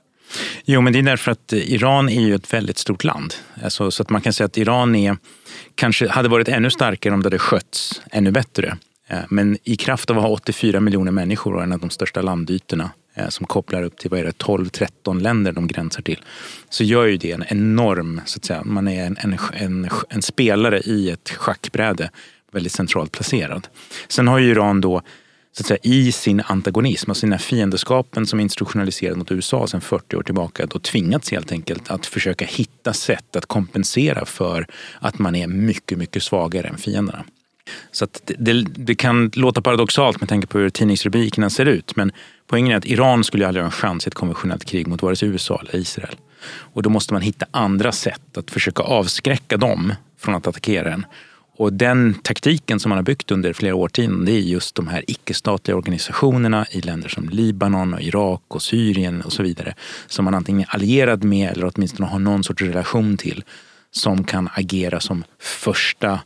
Jo, 0.64 0.80
men 0.80 0.92
det 0.92 0.98
är 0.98 1.02
därför 1.02 1.32
att 1.32 1.52
Iran 1.52 2.08
är 2.08 2.20
ju 2.20 2.34
ett 2.34 2.52
väldigt 2.52 2.78
stort 2.78 3.04
land. 3.04 3.34
Alltså, 3.62 3.90
så 3.90 4.02
att 4.02 4.10
man 4.10 4.20
kan 4.20 4.32
säga 4.32 4.46
att 4.46 4.58
Iran 4.58 4.94
är, 4.94 5.16
kanske 5.74 6.08
hade 6.08 6.28
varit 6.28 6.48
ännu 6.48 6.70
starkare 6.70 7.14
om 7.14 7.22
det 7.22 7.26
hade 7.26 7.38
skötts 7.38 8.02
ännu 8.10 8.30
bättre. 8.30 8.76
Eh, 9.08 9.18
men 9.28 9.58
i 9.64 9.76
kraft 9.76 10.10
av 10.10 10.18
att 10.18 10.22
ha 10.22 10.30
84 10.30 10.80
miljoner 10.80 11.12
människor 11.12 11.54
och 11.54 11.62
en 11.62 11.72
av 11.72 11.78
de 11.78 11.90
största 11.90 12.22
landytorna 12.22 12.90
eh, 13.14 13.28
som 13.28 13.46
kopplar 13.46 13.82
upp 13.82 13.98
till 13.98 14.10
12-13 14.10 15.20
länder 15.20 15.52
de 15.52 15.66
gränsar 15.66 16.02
till, 16.02 16.22
så 16.70 16.84
gör 16.84 17.06
ju 17.06 17.16
det 17.16 17.32
en 17.32 17.44
enorm, 17.48 18.20
så 18.24 18.38
att 18.38 18.44
säga, 18.44 18.62
man 18.64 18.88
är 18.88 19.06
en, 19.06 19.16
en, 19.20 19.38
en, 19.52 19.88
en 20.08 20.22
spelare 20.22 20.80
i 20.80 21.10
ett 21.10 21.30
schackbräde, 21.30 22.10
väldigt 22.52 22.72
centralt 22.72 23.12
placerad. 23.12 23.68
Sen 24.08 24.28
har 24.28 24.38
ju 24.38 24.50
Iran 24.50 24.80
då 24.80 25.02
så 25.56 25.62
att 25.62 25.66
säga, 25.66 25.78
i 25.82 26.12
sin 26.12 26.42
antagonism, 26.46 27.10
alltså 27.10 27.20
sina 27.20 27.38
fiendeskapen 27.38 28.26
som 28.26 28.38
är 28.38 28.42
institutionaliserade 28.42 29.18
mot 29.18 29.32
USA 29.32 29.66
sedan 29.66 29.80
40 29.80 30.16
år 30.16 30.22
tillbaka, 30.22 30.66
då 30.66 30.78
tvingats 30.78 31.30
helt 31.30 31.52
enkelt 31.52 31.90
att 31.90 32.06
försöka 32.06 32.44
hitta 32.44 32.92
sätt 32.92 33.36
att 33.36 33.46
kompensera 33.46 34.24
för 34.24 34.66
att 35.00 35.18
man 35.18 35.34
är 35.34 35.46
mycket, 35.46 35.98
mycket 35.98 36.22
svagare 36.22 36.68
än 36.68 36.76
fienderna. 36.76 37.24
Så 37.92 38.04
att 38.04 38.20
det, 38.24 38.34
det, 38.38 38.66
det, 38.74 38.94
kan 38.94 39.30
låta 39.34 39.62
paradoxalt 39.62 40.20
med 40.20 40.28
tanke 40.28 40.46
på 40.46 40.58
hur 40.58 40.70
tidningsrubrikerna 40.70 41.50
ser 41.50 41.66
ut, 41.66 41.96
men 41.96 42.12
poängen 42.46 42.72
är 42.72 42.76
att 42.76 42.86
Iran 42.86 43.24
skulle 43.24 43.48
aldrig 43.48 43.62
ha 43.62 43.66
en 43.66 43.72
chans 43.72 44.06
i 44.06 44.08
ett 44.08 44.14
konventionellt 44.14 44.64
krig 44.64 44.86
mot 44.86 45.02
vare 45.02 45.16
sig 45.16 45.28
USA 45.28 45.60
eller 45.60 45.76
Israel. 45.80 46.16
Och 46.48 46.82
då 46.82 46.90
måste 46.90 47.12
man 47.12 47.22
hitta 47.22 47.46
andra 47.50 47.92
sätt 47.92 48.36
att 48.36 48.50
försöka 48.50 48.82
avskräcka 48.82 49.56
dem 49.56 49.94
från 50.18 50.34
att 50.34 50.46
attackera 50.46 50.92
en. 50.92 51.06
Och 51.58 51.72
den 51.72 52.14
taktiken 52.14 52.80
som 52.80 52.88
man 52.88 52.98
har 52.98 53.02
byggt 53.02 53.30
under 53.30 53.52
flera 53.52 53.74
årtionden 53.74 54.24
det 54.24 54.32
är 54.32 54.40
just 54.40 54.74
de 54.74 54.88
här 54.88 55.04
icke-statliga 55.06 55.76
organisationerna 55.76 56.66
i 56.70 56.80
länder 56.80 57.08
som 57.08 57.28
Libanon, 57.28 57.94
och 57.94 58.00
Irak 58.00 58.42
och 58.48 58.62
Syrien 58.62 59.22
och 59.22 59.32
så 59.32 59.42
vidare. 59.42 59.74
Som 60.06 60.24
man 60.24 60.34
antingen 60.34 60.60
är 60.60 60.74
allierad 60.74 61.24
med 61.24 61.52
eller 61.52 61.72
åtminstone 61.74 62.08
har 62.08 62.18
någon 62.18 62.44
sorts 62.44 62.62
relation 62.62 63.16
till. 63.16 63.44
Som 63.90 64.24
kan 64.24 64.48
agera 64.54 65.00
som 65.00 65.24
första, 65.40 66.20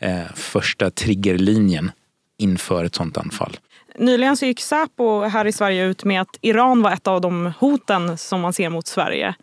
eh, 0.00 0.32
första 0.34 0.90
triggerlinjen 0.90 1.90
inför 2.38 2.84
ett 2.84 2.94
sånt 2.94 3.18
anfall. 3.18 3.56
Nyligen 3.98 4.36
så 4.36 4.46
gick 4.46 4.60
Säpo 4.60 5.22
här 5.22 5.44
i 5.44 5.52
Sverige 5.52 5.84
ut 5.84 6.04
med 6.04 6.20
att 6.20 6.38
Iran 6.40 6.82
var 6.82 6.92
ett 6.92 7.06
av 7.06 7.20
de 7.20 7.52
hoten 7.58 8.18
som 8.18 8.40
man 8.40 8.52
ser 8.52 8.70
mot 8.70 8.86
Sverige. 8.86 9.34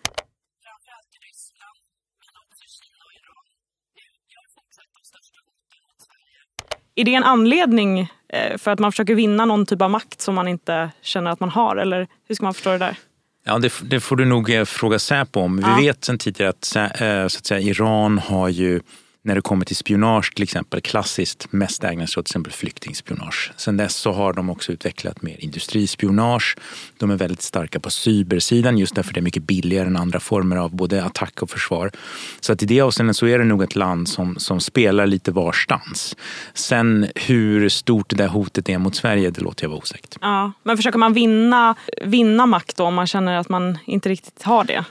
Är 6.95 7.03
det 7.03 7.15
en 7.15 7.23
anledning 7.23 7.99
eh, 8.33 8.57
för 8.57 8.71
att 8.71 8.79
man 8.79 8.91
försöker 8.91 9.15
vinna 9.15 9.45
någon 9.45 9.65
typ 9.65 9.81
av 9.81 9.89
makt 9.89 10.21
som 10.21 10.35
man 10.35 10.47
inte 10.47 10.89
känner 11.01 11.31
att 11.31 11.39
man 11.39 11.49
har? 11.49 11.75
Eller 11.75 12.07
hur 12.27 12.35
ska 12.35 12.45
man 12.45 12.53
förstå 12.53 12.69
det 12.69 12.77
där? 12.77 12.97
Ja, 13.45 13.59
det, 13.59 13.73
det 13.83 13.99
får 13.99 14.15
du 14.15 14.25
nog 14.25 14.49
eh, 14.49 14.65
fråga 14.65 14.99
Säpo 14.99 15.39
om. 15.39 15.57
Vi 15.57 15.63
ja. 15.63 15.77
vet 15.81 16.05
sedan 16.05 16.17
tidigare 16.17 16.49
att, 16.49 16.75
eh, 16.75 17.27
så 17.27 17.37
att 17.37 17.45
säga, 17.45 17.59
Iran 17.59 18.17
har 18.17 18.49
ju 18.49 18.81
när 19.25 19.35
det 19.35 19.41
kommer 19.41 19.65
till 19.65 19.75
spionage 19.75 20.35
till 20.35 20.43
exempel 20.43 20.81
klassiskt 20.81 21.47
mest 21.51 21.83
ägnat 21.83 22.09
sig 22.09 22.19
åt 22.19 22.25
till 22.25 22.31
exempel 22.31 22.53
flyktingspionage. 22.53 23.51
Sen 23.57 23.77
dess 23.77 23.95
så 23.95 24.11
har 24.11 24.33
de 24.33 24.49
också 24.49 24.71
utvecklat 24.71 25.21
mer 25.21 25.43
industrispionage. 25.43 26.57
De 26.97 27.11
är 27.11 27.15
väldigt 27.15 27.41
starka 27.41 27.79
på 27.79 27.89
cybersidan 27.89 28.77
just 28.77 28.95
därför 28.95 29.13
det 29.13 29.19
är 29.19 29.21
mycket 29.21 29.43
billigare 29.43 29.87
än 29.87 29.97
andra 29.97 30.19
former 30.19 30.55
av 30.55 30.75
både 30.75 31.03
attack 31.03 31.41
och 31.41 31.49
försvar. 31.49 31.91
Så 32.39 32.53
att 32.53 32.63
i 32.63 32.65
det 32.65 32.81
avseendet 32.81 33.15
så 33.15 33.27
är 33.27 33.39
det 33.39 33.45
nog 33.45 33.63
ett 33.63 33.75
land 33.75 34.09
som, 34.09 34.35
som 34.39 34.59
spelar 34.59 35.07
lite 35.07 35.31
varstans. 35.31 36.15
Sen 36.53 37.07
hur 37.15 37.69
stort 37.69 38.09
det 38.09 38.15
där 38.15 38.27
hotet 38.27 38.69
är 38.69 38.77
mot 38.77 38.95
Sverige, 38.95 39.29
det 39.29 39.41
låter 39.41 39.63
jag 39.63 39.69
vara 39.69 39.79
osäkert. 39.79 40.17
Ja, 40.21 40.51
men 40.63 40.77
försöker 40.77 40.99
man 40.99 41.13
vinna, 41.13 41.75
vinna 42.01 42.45
makt 42.45 42.77
då 42.77 42.83
om 42.83 42.93
man 42.93 43.07
känner 43.07 43.35
att 43.35 43.49
man 43.49 43.77
inte 43.85 44.09
riktigt 44.09 44.43
har 44.43 44.63
det? 44.63 44.85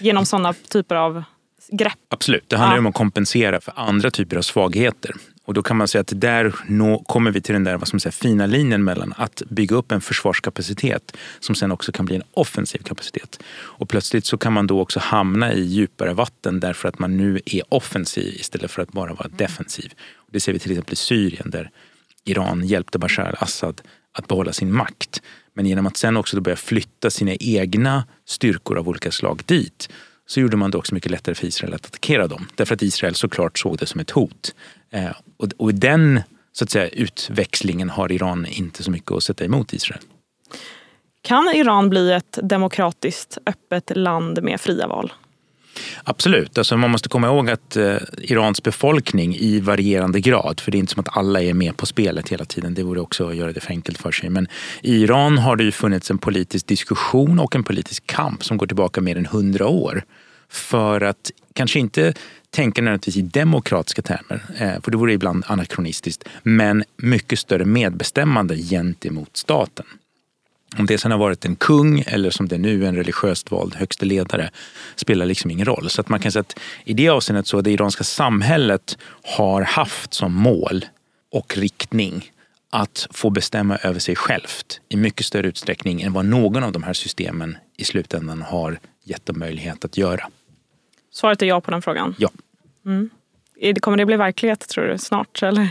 Genom 0.00 0.26
sådana 0.26 0.52
typer 0.52 0.94
av 0.94 1.24
grepp. 1.68 1.98
Absolut, 2.08 2.44
det 2.48 2.56
handlar 2.56 2.76
ja. 2.76 2.80
om 2.80 2.86
att 2.86 2.94
kompensera 2.94 3.60
för 3.60 3.72
andra 3.76 4.10
typer 4.10 4.36
av 4.36 4.42
svagheter. 4.42 5.14
Och 5.44 5.54
då 5.54 5.62
kan 5.62 5.76
man 5.76 5.88
säga 5.88 6.00
att 6.00 6.12
där 6.14 6.54
nå, 6.66 6.98
kommer 6.98 7.30
vi 7.30 7.40
till 7.40 7.52
den 7.52 7.64
där 7.64 7.76
vad 7.76 7.88
man 7.92 8.00
säga, 8.00 8.12
fina 8.12 8.46
linjen 8.46 8.84
mellan 8.84 9.14
att 9.16 9.42
bygga 9.48 9.76
upp 9.76 9.92
en 9.92 10.00
försvarskapacitet 10.00 11.16
som 11.40 11.54
sen 11.54 11.72
också 11.72 11.92
kan 11.92 12.06
bli 12.06 12.16
en 12.16 12.22
offensiv 12.32 12.78
kapacitet. 12.78 13.42
Och 13.56 13.88
plötsligt 13.88 14.26
så 14.26 14.38
kan 14.38 14.52
man 14.52 14.66
då 14.66 14.80
också 14.80 15.00
hamna 15.00 15.52
i 15.52 15.60
djupare 15.60 16.12
vatten 16.12 16.60
därför 16.60 16.88
att 16.88 16.98
man 16.98 17.16
nu 17.16 17.40
är 17.46 17.62
offensiv 17.68 18.34
istället 18.34 18.70
för 18.70 18.82
att 18.82 18.92
bara 18.92 19.12
vara 19.14 19.28
defensiv. 19.28 19.92
Det 20.30 20.40
ser 20.40 20.52
vi 20.52 20.58
till 20.58 20.70
exempel 20.70 20.92
i 20.92 20.96
Syrien 20.96 21.50
där 21.50 21.70
Iran 22.24 22.66
hjälpte 22.66 22.98
Bashar 22.98 23.24
al-Assad 23.24 23.80
att 24.12 24.28
behålla 24.28 24.52
sin 24.52 24.72
makt. 24.72 25.22
Men 25.54 25.66
genom 25.66 25.86
att 25.86 25.96
sen 25.96 26.16
också 26.16 26.40
börja 26.40 26.56
flytta 26.56 27.10
sina 27.10 27.32
egna 27.34 28.04
styrkor 28.24 28.78
av 28.78 28.88
olika 28.88 29.10
slag 29.10 29.42
dit 29.46 29.88
så 30.26 30.40
gjorde 30.40 30.56
man 30.56 30.70
det 30.70 30.78
också 30.78 30.94
mycket 30.94 31.10
lättare 31.10 31.34
för 31.34 31.46
Israel 31.46 31.74
att 31.74 31.86
attackera 31.86 32.26
dem. 32.26 32.48
Därför 32.54 32.74
att 32.74 32.82
Israel 32.82 33.14
såklart 33.14 33.58
såg 33.58 33.78
det 33.78 33.86
som 33.86 34.00
ett 34.00 34.10
hot. 34.10 34.54
Eh, 34.90 35.10
och, 35.36 35.48
och 35.56 35.74
den 35.74 36.20
så 36.52 36.64
att 36.64 36.70
säga, 36.70 36.88
utväxlingen 36.88 37.90
har 37.90 38.12
Iran 38.12 38.46
inte 38.46 38.82
så 38.82 38.90
mycket 38.90 39.12
att 39.12 39.22
sätta 39.22 39.44
emot 39.44 39.72
Israel. 39.72 40.00
Kan 41.22 41.48
Iran 41.54 41.90
bli 41.90 42.12
ett 42.12 42.38
demokratiskt 42.42 43.38
öppet 43.46 43.96
land 43.96 44.42
med 44.42 44.60
fria 44.60 44.86
val? 44.86 45.12
Absolut. 46.04 46.58
Alltså 46.58 46.76
man 46.76 46.90
måste 46.90 47.08
komma 47.08 47.26
ihåg 47.26 47.50
att 47.50 47.76
eh, 47.76 47.96
Irans 48.18 48.62
befolkning 48.62 49.36
i 49.36 49.60
varierande 49.60 50.20
grad, 50.20 50.60
för 50.60 50.70
det 50.70 50.76
är 50.76 50.80
inte 50.80 50.92
som 50.92 51.00
att 51.00 51.16
alla 51.16 51.42
är 51.42 51.54
med 51.54 51.76
på 51.76 51.86
spelet 51.86 52.28
hela 52.28 52.44
tiden. 52.44 52.74
Det 52.74 52.82
vore 52.82 53.00
också 53.00 53.28
att 53.28 53.36
göra 53.36 53.52
det 53.52 53.60
för 53.60 53.70
enkelt 53.70 53.98
för 53.98 54.12
sig. 54.12 54.30
Men 54.30 54.48
i 54.82 54.94
Iran 54.94 55.38
har 55.38 55.56
det 55.56 55.64
ju 55.64 55.72
funnits 55.72 56.10
en 56.10 56.18
politisk 56.18 56.66
diskussion 56.66 57.38
och 57.38 57.56
en 57.56 57.64
politisk 57.64 58.06
kamp 58.06 58.44
som 58.44 58.56
går 58.56 58.66
tillbaka 58.66 59.00
mer 59.00 59.16
än 59.16 59.26
hundra 59.26 59.66
år. 59.66 60.04
För 60.48 61.00
att 61.00 61.30
kanske 61.54 61.78
inte 61.78 62.14
tänka 62.50 62.82
nödvändigtvis 62.82 63.16
i 63.16 63.22
demokratiska 63.22 64.02
termer, 64.02 64.42
eh, 64.58 64.82
för 64.82 64.90
det 64.90 64.96
vore 64.96 65.12
ibland 65.12 65.44
anakronistiskt, 65.46 66.24
men 66.42 66.84
mycket 66.96 67.38
större 67.38 67.64
medbestämmande 67.64 68.56
gentemot 68.56 69.36
staten. 69.36 69.86
Om 70.78 70.86
det 70.86 70.98
sen 70.98 71.10
har 71.10 71.18
varit 71.18 71.44
en 71.44 71.56
kung 71.56 72.04
eller 72.06 72.30
som 72.30 72.48
det 72.48 72.58
nu 72.58 72.84
är 72.84 72.88
en 72.88 72.96
religiöst 72.96 73.50
vald 73.50 73.74
högste 73.74 74.04
ledare 74.04 74.50
spelar 74.96 75.26
liksom 75.26 75.50
ingen 75.50 75.66
roll. 75.66 75.90
Så 75.90 76.00
att 76.00 76.08
man 76.08 76.20
kan 76.20 76.32
säga 76.32 76.40
att 76.40 76.58
i 76.84 76.92
det 76.92 77.08
avseendet 77.08 77.46
så 77.46 77.60
det 77.60 77.70
iranska 77.70 78.04
samhället 78.04 78.98
har 79.22 79.62
haft 79.62 80.14
som 80.14 80.34
mål 80.34 80.84
och 81.32 81.56
riktning 81.56 82.30
att 82.70 83.08
få 83.10 83.30
bestämma 83.30 83.76
över 83.76 84.00
sig 84.00 84.16
självt 84.16 84.80
i 84.88 84.96
mycket 84.96 85.26
större 85.26 85.48
utsträckning 85.48 86.02
än 86.02 86.12
vad 86.12 86.24
någon 86.24 86.62
av 86.62 86.72
de 86.72 86.82
här 86.82 86.92
systemen 86.92 87.56
i 87.76 87.84
slutändan 87.84 88.42
har 88.42 88.78
gett 89.04 89.26
dem 89.26 89.38
möjlighet 89.38 89.84
att 89.84 89.96
göra. 89.96 90.28
Svaret 91.12 91.42
är 91.42 91.46
ja 91.46 91.60
på 91.60 91.70
den 91.70 91.82
frågan? 91.82 92.14
Ja. 92.18 92.30
Mm. 92.86 93.10
Kommer 93.80 93.96
det 93.96 94.06
bli 94.06 94.16
verklighet 94.16 94.68
tror 94.68 94.84
du 94.84 94.98
snart? 94.98 95.42
Eller? 95.42 95.68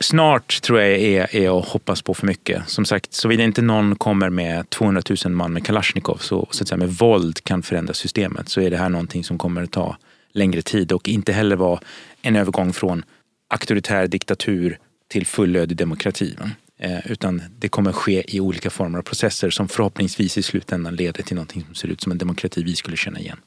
Snart 0.00 0.62
tror 0.62 0.80
jag 0.80 0.90
är, 0.90 1.36
är 1.36 1.58
att 1.58 1.68
hoppas 1.68 2.02
på 2.02 2.14
för 2.14 2.26
mycket. 2.26 2.68
Som 2.68 2.84
sagt, 2.84 3.12
såvida 3.12 3.42
inte 3.42 3.62
någon 3.62 3.96
kommer 3.96 4.30
med 4.30 4.70
200 4.70 5.02
000 5.24 5.34
man 5.34 5.52
med 5.52 5.66
Kalashnikov 5.66 6.16
så, 6.16 6.48
så 6.50 6.64
att 6.64 6.68
säga, 6.68 6.78
med 6.78 6.90
våld 6.90 7.44
kan 7.44 7.62
förändra 7.62 7.94
systemet 7.94 8.48
så 8.48 8.60
är 8.60 8.70
det 8.70 8.76
här 8.76 8.88
någonting 8.88 9.24
som 9.24 9.38
kommer 9.38 9.62
att 9.62 9.72
ta 9.72 9.96
längre 10.32 10.62
tid 10.62 10.92
och 10.92 11.08
inte 11.08 11.32
heller 11.32 11.56
vara 11.56 11.80
en 12.22 12.36
övergång 12.36 12.72
från 12.72 13.04
auktoritär 13.48 14.06
diktatur 14.06 14.78
till 15.08 15.26
fullödig 15.26 15.76
demokrati. 15.76 16.36
Eh, 16.78 17.10
utan 17.10 17.42
det 17.58 17.68
kommer 17.68 17.92
ske 17.92 18.36
i 18.36 18.40
olika 18.40 18.70
former 18.70 18.98
av 18.98 19.02
processer 19.02 19.50
som 19.50 19.68
förhoppningsvis 19.68 20.38
i 20.38 20.42
slutändan 20.42 20.96
leder 20.96 21.22
till 21.22 21.36
någonting 21.36 21.64
som 21.64 21.74
ser 21.74 21.88
ut 21.88 22.00
som 22.00 22.12
en 22.12 22.18
demokrati 22.18 22.62
vi 22.62 22.76
skulle 22.76 22.96
känna 22.96 23.20
igen. 23.20 23.38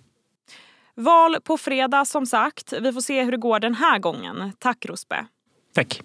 Val 0.96 1.38
på 1.44 1.58
fredag 1.58 2.06
som 2.06 2.26
sagt. 2.26 2.74
Vi 2.82 2.94
får 2.94 3.02
se 3.02 3.24
hur 3.24 3.32
det 3.32 3.38
går 3.38 3.60
den 3.60 3.76
här 3.76 4.00
gången. 4.00 4.52
Tack 4.60 4.86
Rosbe. 4.86 5.26
Tack. 5.74 6.02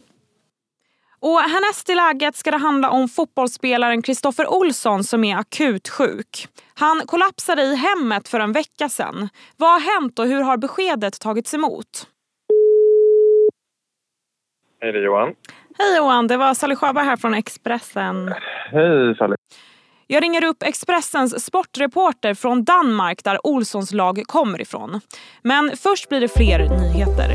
Och 1.20 1.40
härnäst 1.40 1.90
i 1.90 1.94
läget 1.94 2.36
ska 2.36 2.50
det 2.50 2.56
handla 2.56 2.90
om 2.90 3.08
fotbollsspelaren 3.08 4.02
Kristoffer 4.02 4.52
Olsson 4.52 5.04
som 5.04 5.24
är 5.24 5.36
akut 5.36 5.88
sjuk. 5.88 6.48
Han 6.74 7.02
kollapsade 7.06 7.62
i 7.62 7.76
hemmet 7.76 8.28
för 8.28 8.40
en 8.40 8.52
vecka 8.52 8.88
sedan. 8.88 9.28
Vad 9.56 9.70
har 9.70 9.80
hänt 9.80 10.18
och 10.18 10.26
hur 10.26 10.40
har 10.40 10.56
beskedet 10.56 11.20
tagits 11.20 11.54
emot? 11.54 12.06
Hej, 14.80 14.92
det 14.92 14.98
är 14.98 15.02
Johan. 15.02 15.34
Hej 15.78 15.96
Johan, 15.96 16.26
det 16.26 16.36
var 16.36 16.54
Sally 16.54 16.76
Sjöberg 16.76 17.04
här 17.04 17.16
från 17.16 17.34
Expressen. 17.34 18.34
Hej 18.70 19.16
Sally. 19.18 19.34
Jag 20.06 20.22
ringer 20.22 20.44
upp 20.44 20.62
Expressens 20.62 21.44
sportreporter 21.44 22.34
från 22.34 22.64
Danmark 22.64 23.24
där 23.24 23.46
Olssons 23.46 23.92
lag 23.92 24.22
kommer 24.26 24.60
ifrån. 24.60 25.00
Men 25.42 25.76
först 25.76 26.08
blir 26.08 26.20
det 26.20 26.28
fler 26.28 26.58
nyheter. 26.58 27.34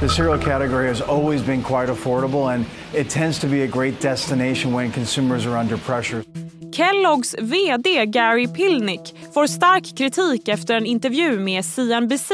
The 0.00 0.08
cereal 0.08 0.38
category 0.38 0.88
has 0.88 1.02
always 1.02 1.42
been 1.42 1.62
quite 1.62 1.90
affordable 1.90 2.54
and 2.54 2.64
it 2.94 3.10
tends 3.10 3.38
to 3.40 3.46
be 3.46 3.62
a 3.62 3.66
great 3.66 4.00
destination 4.00 4.72
when 4.72 4.90
consumers 4.90 5.44
are 5.44 5.58
under 5.58 5.76
pressure. 5.76 6.24
Kelloggs 6.72 7.34
VD 7.38 8.06
Gary 8.06 8.46
Pilnick 8.46 9.14
får 9.34 9.46
stark 9.46 9.84
kritik 9.96 10.48
efter 10.48 10.74
en 10.74 10.86
intervju 10.86 11.38
med 11.38 11.64
CNBC 11.64 12.30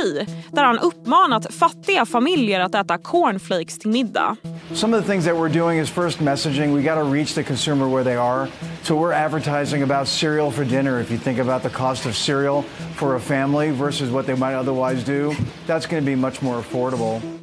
där 0.52 0.64
han 0.64 0.78
uppmanat 0.78 1.54
fattiga 1.54 2.06
familjer 2.06 2.60
att 2.60 2.74
äta 2.74 2.98
cornflakes 2.98 3.78
till 3.78 3.90
middag. 3.90 4.36
Some 4.74 4.96
of 4.96 5.04
the 5.04 5.12
things 5.12 5.24
that 5.24 5.34
we're 5.34 5.58
doing 5.58 5.80
is 5.80 5.90
first 5.90 6.20
messaging. 6.20 6.74
We 6.74 6.82
got 6.82 6.94
to 6.94 7.12
reach 7.12 7.34
the 7.34 7.42
consumer 7.42 7.88
where 7.88 8.04
they 8.04 8.16
are. 8.16 8.48
So 8.82 8.94
we're 8.94 9.12
advertising 9.12 9.82
about 9.82 10.08
cereal 10.08 10.50
for 10.50 10.64
dinner. 10.64 11.00
If 11.00 11.10
you 11.10 11.18
think 11.18 11.38
about 11.38 11.62
the 11.62 11.76
cost 11.76 12.06
of 12.06 12.14
cereal 12.14 12.62
for 12.94 13.16
a 13.16 13.20
family 13.20 13.72
versus 13.72 14.10
what 14.10 14.26
they 14.26 14.36
might 14.36 14.54
otherwise 14.54 15.04
do, 15.04 15.34
that's 15.66 15.86
going 15.86 16.04
to 16.04 16.06
be 16.06 16.16
much 16.16 16.42
more 16.42 16.62
affordable. 16.62 17.35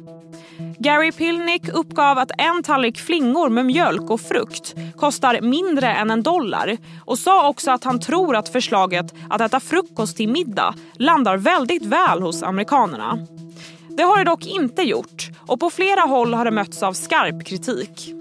Gary 0.84 1.12
Pilnick 1.12 1.68
uppgav 1.68 2.18
att 2.18 2.30
en 2.38 2.62
tallrik 2.62 2.98
flingor 2.98 3.48
med 3.48 3.66
mjölk 3.66 4.10
och 4.10 4.20
frukt 4.20 4.74
kostar 4.96 5.40
mindre 5.40 5.94
än 5.94 6.10
en 6.10 6.22
dollar 6.22 6.76
och 7.04 7.18
sa 7.18 7.48
också 7.48 7.70
att 7.70 7.84
han 7.84 8.00
tror 8.00 8.36
att 8.36 8.48
förslaget 8.48 9.14
att 9.30 9.40
äta 9.40 9.60
frukost 9.60 10.16
till 10.16 10.28
middag 10.28 10.74
landar 10.94 11.36
väldigt 11.36 11.84
väl 11.84 12.22
hos 12.22 12.42
amerikanerna. 12.42 13.18
Det 13.88 14.02
har 14.02 14.18
det 14.18 14.24
dock 14.24 14.46
inte 14.46 14.82
gjort 14.82 15.30
och 15.46 15.60
på 15.60 15.70
flera 15.70 16.00
håll 16.00 16.34
har 16.34 16.44
det 16.44 16.50
mötts 16.50 16.82
av 16.82 16.92
skarp 16.92 17.46
kritik. 17.46 18.12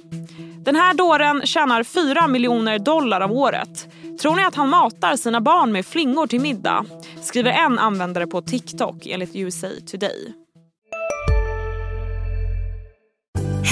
Den 0.66 0.76
här 0.76 0.94
dåren 0.94 1.42
tjänar 1.46 1.84
4 1.84 2.28
miljoner 2.28 2.80
dollar 2.80 3.22
om 3.22 3.32
året. 3.32 3.88
Tror 4.22 4.36
ni 4.36 4.44
att 4.44 4.56
han 4.56 4.70
matar 4.70 5.16
sina 5.16 5.42
barn 5.42 5.72
med 5.72 5.86
flingor 5.86 6.28
till 6.28 6.42
middag? 6.42 6.86
Skriver 7.22 7.52
en 7.52 7.80
användare 7.80 8.28
på 8.28 8.42
TikTok 8.42 9.08
enligt 9.08 9.36
USA 9.36 9.68
Today. 9.92 10.43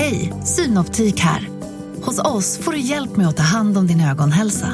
Hej, 0.01 0.34
Synoptik 0.43 1.20
här. 1.20 1.48
Hos 2.05 2.20
oss 2.20 2.65
får 2.65 2.72
du 2.72 2.79
hjälp 2.79 3.17
med 3.17 3.27
att 3.27 3.38
ta 3.38 3.43
hand 3.43 3.77
om 3.77 3.88
din 3.88 4.01
ögonhälsa. 4.12 4.67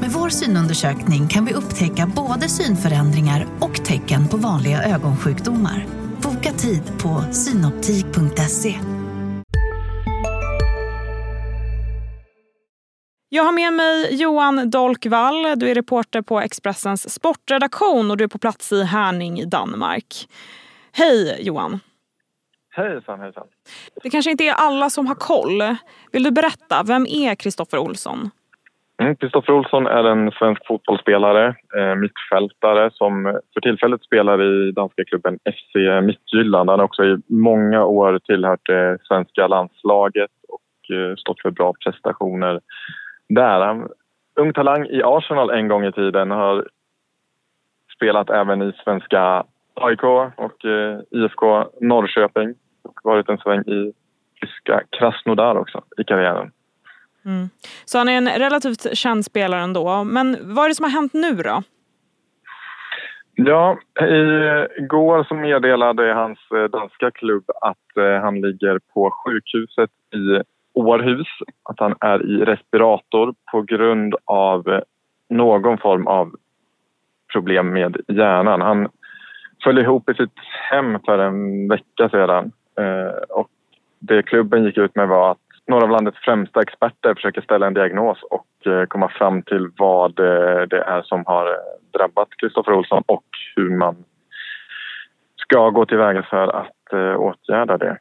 Med 0.00 0.10
vår 0.10 0.28
synundersökning 0.28 1.28
kan 1.28 1.44
vi 1.44 1.54
upptäcka 1.54 2.12
både 2.16 2.48
synförändringar 2.48 3.46
och 3.60 3.84
tecken 3.84 4.28
på 4.28 4.36
vanliga 4.36 4.82
ögonsjukdomar. 4.82 5.86
Boka 6.22 6.52
tid 6.52 6.82
på 7.02 7.32
synoptik.se. 7.32 8.74
Jag 13.28 13.44
har 13.44 13.52
med 13.52 13.72
mig 13.72 14.14
Johan 14.22 14.70
Dolkvall. 14.70 15.58
Du 15.58 15.70
är 15.70 15.74
reporter 15.74 16.22
på 16.22 16.40
Expressens 16.40 17.14
sportredaktion 17.14 18.10
och 18.10 18.16
du 18.16 18.24
är 18.24 18.28
på 18.28 18.38
plats 18.38 18.72
i 18.72 18.82
Härning 18.84 19.40
i 19.40 19.44
Danmark. 19.44 20.28
Hej 20.92 21.38
Johan! 21.40 21.80
Hejsan, 22.74 23.20
hejsan. 23.20 23.46
Det 24.02 24.10
kanske 24.10 24.30
inte 24.30 24.44
är 24.44 24.54
alla 24.54 24.90
som 24.90 25.06
har 25.06 25.14
koll. 25.14 25.62
Vill 26.12 26.22
du 26.22 26.30
berätta, 26.30 26.82
vem 26.86 27.06
är 27.06 27.34
Kristoffer 27.34 27.78
Olsson? 27.78 28.30
Mm, 29.02 29.16
Kristoffer 29.16 29.52
Olsson 29.52 29.86
är 29.86 30.04
en 30.04 30.30
svensk 30.30 30.66
fotbollsspelare, 30.66 31.54
eh, 31.76 31.94
mittfältare 31.94 32.90
som 32.94 33.40
för 33.54 33.60
tillfället 33.60 34.02
spelar 34.02 34.42
i 34.42 34.72
danska 34.72 35.04
klubben 35.04 35.38
FC 35.44 36.02
Midtjylland. 36.02 36.70
Han 36.70 36.78
har 36.78 36.86
också 36.86 37.04
i 37.04 37.16
många 37.26 37.84
år 37.84 38.18
tillhört 38.18 38.66
det 38.66 38.98
svenska 39.02 39.46
landslaget 39.46 40.30
och 40.48 40.96
eh, 40.96 41.16
stått 41.16 41.42
för 41.42 41.50
bra 41.50 41.72
prestationer 41.84 42.60
där. 43.28 43.60
Han, 43.60 43.88
ung 44.36 44.52
talang 44.52 44.86
i 44.86 45.02
Arsenal 45.04 45.50
en 45.50 45.68
gång 45.68 45.84
i 45.84 45.92
tiden 45.92 46.30
har 46.30 46.68
spelat 47.96 48.30
även 48.30 48.62
i 48.62 48.72
svenska 48.84 49.44
AIK 49.74 50.04
och 50.36 50.64
IFK 51.10 51.64
Norrköping 51.80 52.54
varit 53.02 53.28
en 53.28 53.38
sväng 53.38 53.60
i 53.60 53.92
tyska 54.40 54.82
Krasnodar 54.90 55.56
också 55.56 55.82
i 55.98 56.04
karriären. 56.04 56.50
Mm. 57.24 57.48
Så 57.84 57.98
han 57.98 58.08
är 58.08 58.16
en 58.16 58.28
relativt 58.28 58.96
känd 58.96 59.24
spelare 59.24 59.60
ändå. 59.60 60.04
Men 60.04 60.36
vad 60.42 60.64
är 60.64 60.68
det 60.68 60.74
som 60.74 60.84
har 60.84 60.90
hänt 60.90 61.12
nu 61.14 61.34
då? 61.34 61.62
Ja, 63.34 63.78
igår 64.76 65.24
så 65.28 65.34
meddelade 65.34 66.14
hans 66.14 66.38
eh, 66.54 66.64
danska 66.64 67.10
klubb 67.10 67.44
att 67.60 67.96
eh, 67.96 68.20
han 68.22 68.40
ligger 68.40 68.80
på 68.94 69.10
sjukhuset 69.10 69.90
i 70.14 70.42
Århus. 70.74 71.28
Att 71.62 71.80
han 71.80 71.94
är 72.00 72.30
i 72.30 72.44
respirator 72.44 73.34
på 73.52 73.62
grund 73.62 74.14
av 74.24 74.80
någon 75.30 75.78
form 75.78 76.06
av 76.06 76.34
problem 77.32 77.72
med 77.72 77.96
hjärnan. 78.08 78.60
Han 78.60 78.88
föll 79.64 79.78
ihop 79.78 80.10
i 80.10 80.14
sitt 80.14 80.38
hem 80.70 80.98
för 81.04 81.18
en 81.18 81.68
vecka 81.68 82.08
sedan. 82.08 82.52
Eh, 82.82 83.12
och 83.28 83.48
det 83.98 84.22
klubben 84.22 84.64
gick 84.64 84.78
ut 84.78 84.96
med 84.96 85.08
var 85.08 85.30
att 85.30 85.38
några 85.66 85.84
av 85.84 85.90
landets 85.90 86.18
främsta 86.18 86.62
experter 86.62 87.14
försöker 87.14 87.40
ställa 87.40 87.66
en 87.66 87.74
diagnos 87.74 88.18
och 88.22 88.72
eh, 88.72 88.84
komma 88.86 89.08
fram 89.08 89.42
till 89.42 89.70
vad 89.76 90.18
eh, 90.20 90.62
det 90.62 90.82
är 90.82 91.02
som 91.02 91.26
har 91.26 91.56
drabbat 91.92 92.28
Kristoffer 92.38 92.72
Olsson 92.72 93.02
och 93.06 93.24
hur 93.56 93.70
man 93.70 94.04
ska 95.36 95.70
gå 95.70 95.86
tillväga 95.86 96.22
för 96.22 96.48
att 96.48 97.16
åtgärda 97.18 97.78
det. 97.78 97.98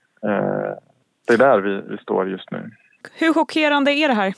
Det 1.27 1.33
är 1.33 1.37
där 1.37 1.59
vi, 1.59 1.81
vi 1.89 1.97
står 1.97 2.29
just 2.29 2.51
nu. 2.51 2.71
Hur 3.19 3.33
chockerande 3.33 3.91
är 3.91 4.07
det 4.07 4.13
här? 4.13 4.33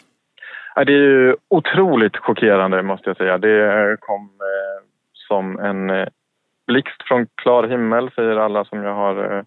Det 0.85 0.93
är 0.93 1.35
otroligt 1.47 2.17
chockerande 2.17 2.83
måste 2.83 3.09
jag 3.09 3.17
säga. 3.17 3.38
Det 3.38 3.97
kom 4.00 4.29
som 5.13 5.59
en 5.59 6.07
blixt 6.67 7.03
från 7.07 7.27
klar 7.35 7.67
himmel 7.67 8.12
säger 8.15 8.35
alla 8.35 8.65
som 8.65 8.83
jag 8.83 8.95
har 8.95 9.45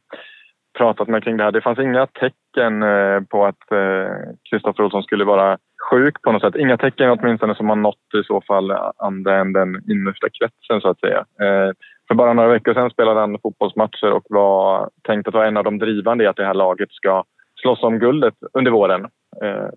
pratat 0.77 1.09
med 1.09 1.25
kring 1.25 1.37
det 1.37 1.45
här. 1.45 1.53
Det 1.53 1.61
fanns 1.61 1.79
inga 1.79 2.07
tecken 2.07 2.83
eh, 2.83 3.21
på 3.21 3.47
att 3.47 3.73
eh, 3.73 4.11
Kristoffer 4.51 4.85
Olsson 4.85 5.03
skulle 5.03 5.25
vara 5.25 5.59
sjuk 5.91 6.23
på 6.23 6.33
något 6.33 6.43
sätt. 6.43 6.57
Inga 6.57 6.77
tecken 6.77 7.11
åtminstone 7.11 7.55
som 7.55 7.69
har 7.69 7.77
nått 7.77 8.15
i 8.21 8.25
så 8.27 8.41
fall 8.41 8.73
andra 8.97 9.41
än 9.41 9.53
den 9.53 9.91
innersta 9.91 10.27
kretsen 10.29 10.81
så 10.81 10.89
att 10.89 11.01
säga. 11.01 11.19
Eh, 11.19 11.71
för 12.09 12.15
bara 12.15 12.33
några 12.33 12.49
veckor 12.49 12.75
sedan 12.75 12.91
spelade 12.91 13.21
han 13.21 13.39
fotbollsmatcher 13.43 14.13
och 14.13 14.25
var 14.29 14.91
tänkt 15.03 15.29
att 15.29 15.35
vara 15.35 15.49
en 15.49 15.57
av 15.57 15.65
de 15.65 15.79
drivande 15.79 16.25
i 16.25 16.27
att 16.27 16.37
det 16.37 16.47
här 16.47 16.55
laget 16.55 16.93
ska 16.93 17.25
slåss 17.63 17.83
om 17.83 17.99
guldet 17.99 18.35
under 18.53 18.71
våren. 18.71 19.07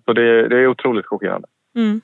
Så 0.04 0.12
det, 0.12 0.48
det 0.48 0.56
är 0.56 0.66
otroligt 0.66 1.06
chockerande. 1.06 1.48
Mm. 1.76 2.00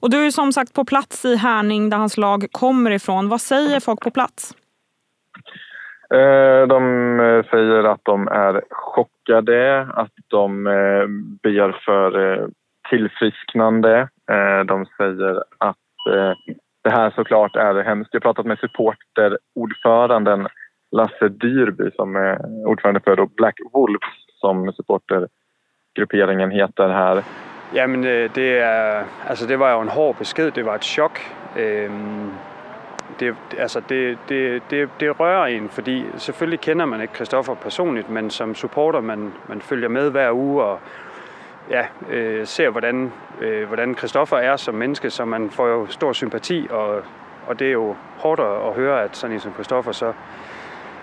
Och 0.00 0.10
du 0.10 0.26
är 0.26 0.30
som 0.30 0.52
sagt 0.52 0.74
på 0.74 0.84
plats 0.84 1.24
i 1.24 1.36
Härning 1.36 1.90
där 1.90 1.96
hans 1.96 2.16
lag 2.16 2.46
kommer 2.52 2.90
ifrån. 2.90 3.28
Vad 3.28 3.40
säger 3.40 3.80
folk 3.80 4.00
på 4.00 4.10
plats? 4.10 4.54
Eh, 6.14 6.66
de 6.66 7.20
eh, 7.20 7.44
säger 7.50 7.84
att 7.84 8.00
de 8.02 8.28
är 8.28 8.62
chockade, 8.70 9.86
att 9.94 10.12
de 10.28 10.66
eh, 10.66 11.06
ber 11.42 11.80
för 11.84 12.48
tillfrisknande. 12.90 14.08
De 14.66 14.86
säger 14.96 15.42
att 15.58 15.76
det 16.84 16.90
här 16.90 17.10
såklart 17.10 17.56
är 17.56 17.82
hemskt. 17.82 18.08
Jag 18.12 18.20
har 18.20 18.22
pratat 18.32 18.46
med 18.46 18.58
supporterordföranden 18.58 20.48
Lasse 20.90 21.28
Dyrby 21.28 21.90
som 21.96 22.16
är 22.16 22.66
ordförande 22.66 23.00
för 23.00 23.28
Black 23.36 23.54
Wolves 23.72 24.08
som 24.40 24.72
supportergrupperingen 24.72 26.50
heter 26.50 26.88
här. 26.88 27.22
Ja, 27.72 27.86
men 27.86 28.02
det, 28.34 28.64
alltså 29.26 29.46
det 29.46 29.56
var 29.56 29.70
ju 29.70 29.80
en 29.80 29.88
hård 29.88 30.16
besked, 30.18 30.52
det 30.54 30.62
var 30.62 30.74
ett 30.74 30.84
chock. 30.84 31.20
Ehm, 31.56 32.30
det, 33.20 33.36
altså 33.58 33.80
det, 33.88 34.18
det, 34.28 34.62
det, 34.70 34.88
det 35.00 35.20
rører 35.20 35.46
en, 35.46 35.68
fordi 35.68 36.04
selvfølgelig 36.16 36.60
kender 36.60 36.86
man 36.86 37.00
ikke 37.00 37.12
Kristoffer 37.12 37.54
personligt, 37.54 38.10
men 38.10 38.30
som 38.30 38.54
supporter, 38.54 39.00
man, 39.00 39.32
man 39.48 39.60
følger 39.60 39.88
med 39.88 40.10
hver 40.10 40.32
uge 40.32 40.64
og 40.64 40.78
ja, 41.70 41.86
øh, 42.10 42.46
ser, 42.46 42.70
hvordan, 42.70 43.12
øh, 43.40 43.66
hvordan 43.66 43.96
er 44.32 44.56
som 44.56 44.74
menneske, 44.74 45.10
så 45.10 45.24
man 45.24 45.50
får 45.50 45.66
jo 45.66 45.86
stor 45.86 46.12
sympati, 46.12 46.66
og, 46.70 47.02
og 47.46 47.58
det 47.58 47.68
er 47.68 47.72
jo 47.72 47.96
hårdt 48.18 48.40
at 48.40 48.74
høre, 48.74 49.02
at 49.02 49.16
sådan 49.16 49.34
en 49.34 49.40
som 49.40 49.52
Kristoffer 49.52 49.92
så 49.92 50.12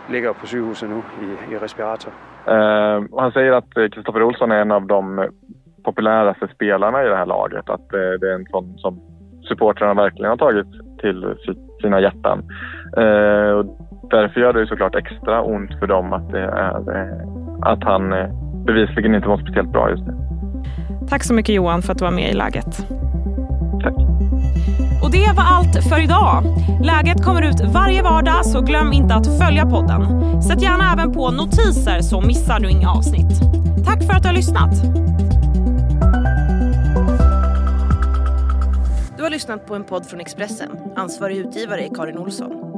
ligger 0.10 0.34
på 0.34 0.46
sygehuset 0.46 0.90
nu 0.90 1.04
i, 1.22 1.54
i 1.54 1.58
respirator. 1.58 2.12
Uh, 2.48 3.20
han 3.20 3.32
säger 3.32 3.52
att 3.52 3.78
eh, 3.78 3.90
Kristoffer 3.90 4.24
Olsson 4.24 4.52
är 4.52 4.62
en 4.62 4.72
av 4.72 4.88
de 4.88 5.20
eh, 5.20 5.26
populäraste 5.84 6.48
spelarna 6.48 7.04
i 7.04 7.08
det 7.08 7.16
här 7.16 7.26
laget. 7.26 7.70
Att 7.70 7.90
det, 7.90 8.18
det 8.18 8.32
är 8.32 8.36
en 8.36 8.46
sån 8.46 8.78
som 8.78 9.00
supportrarna 9.44 9.94
verkligen 9.94 10.30
har 10.30 10.38
tagit 10.38 10.68
till 11.02 11.36
sitt 11.46 11.71
sina 11.82 12.02
hjärtan. 12.02 12.44
Eh, 12.98 13.52
och 13.58 13.66
därför 14.10 14.42
gör 14.42 14.54
det 14.54 14.68
såklart 14.68 14.96
extra 14.96 15.42
ont 15.42 15.80
för 15.80 15.88
dem 15.88 16.14
att, 16.14 16.34
är, 16.34 16.96
eh, 16.96 17.72
att 17.72 17.84
han 17.84 18.14
eh, 18.14 18.28
bevisligen 18.66 19.16
inte 19.16 19.28
var 19.28 19.38
speciellt 19.38 19.72
bra 19.72 19.90
just 19.90 20.04
nu. 20.08 20.14
Tack 21.10 21.24
så 21.24 21.34
mycket 21.34 21.56
Johan 21.56 21.82
för 21.82 21.92
att 21.92 21.98
du 21.98 22.06
var 22.06 22.12
med 22.12 22.30
i 22.30 22.34
Läget. 22.34 22.88
Tack. 23.84 23.94
Och 25.04 25.12
det 25.12 25.34
var 25.36 25.44
allt 25.44 25.84
för 25.90 26.04
idag. 26.04 26.44
Läget 26.84 27.24
kommer 27.26 27.42
ut 27.42 27.62
varje 27.74 28.04
vardag 28.04 28.46
så 28.46 28.62
glöm 28.62 28.94
inte 28.94 29.14
att 29.16 29.40
följa 29.40 29.66
podden. 29.66 30.02
Sätt 30.42 30.62
gärna 30.62 30.94
även 30.94 31.14
på 31.14 31.32
notiser 31.32 32.00
så 32.02 32.22
missar 32.22 32.60
du 32.60 32.70
inga 32.70 32.90
avsnitt. 32.90 33.42
Tack 33.86 34.04
för 34.04 34.14
att 34.14 34.24
du 34.24 34.30
har 34.30 34.36
lyssnat. 34.36 34.74
Du 39.22 39.26
har 39.26 39.32
lyssnat 39.32 39.66
på 39.66 39.76
en 39.76 39.84
podd 39.84 40.06
från 40.06 40.20
Expressen. 40.20 40.72
Ansvarig 40.96 41.38
utgivare 41.38 41.86
är 41.86 41.96
Karin 41.96 42.18
Olsson. 42.18 42.71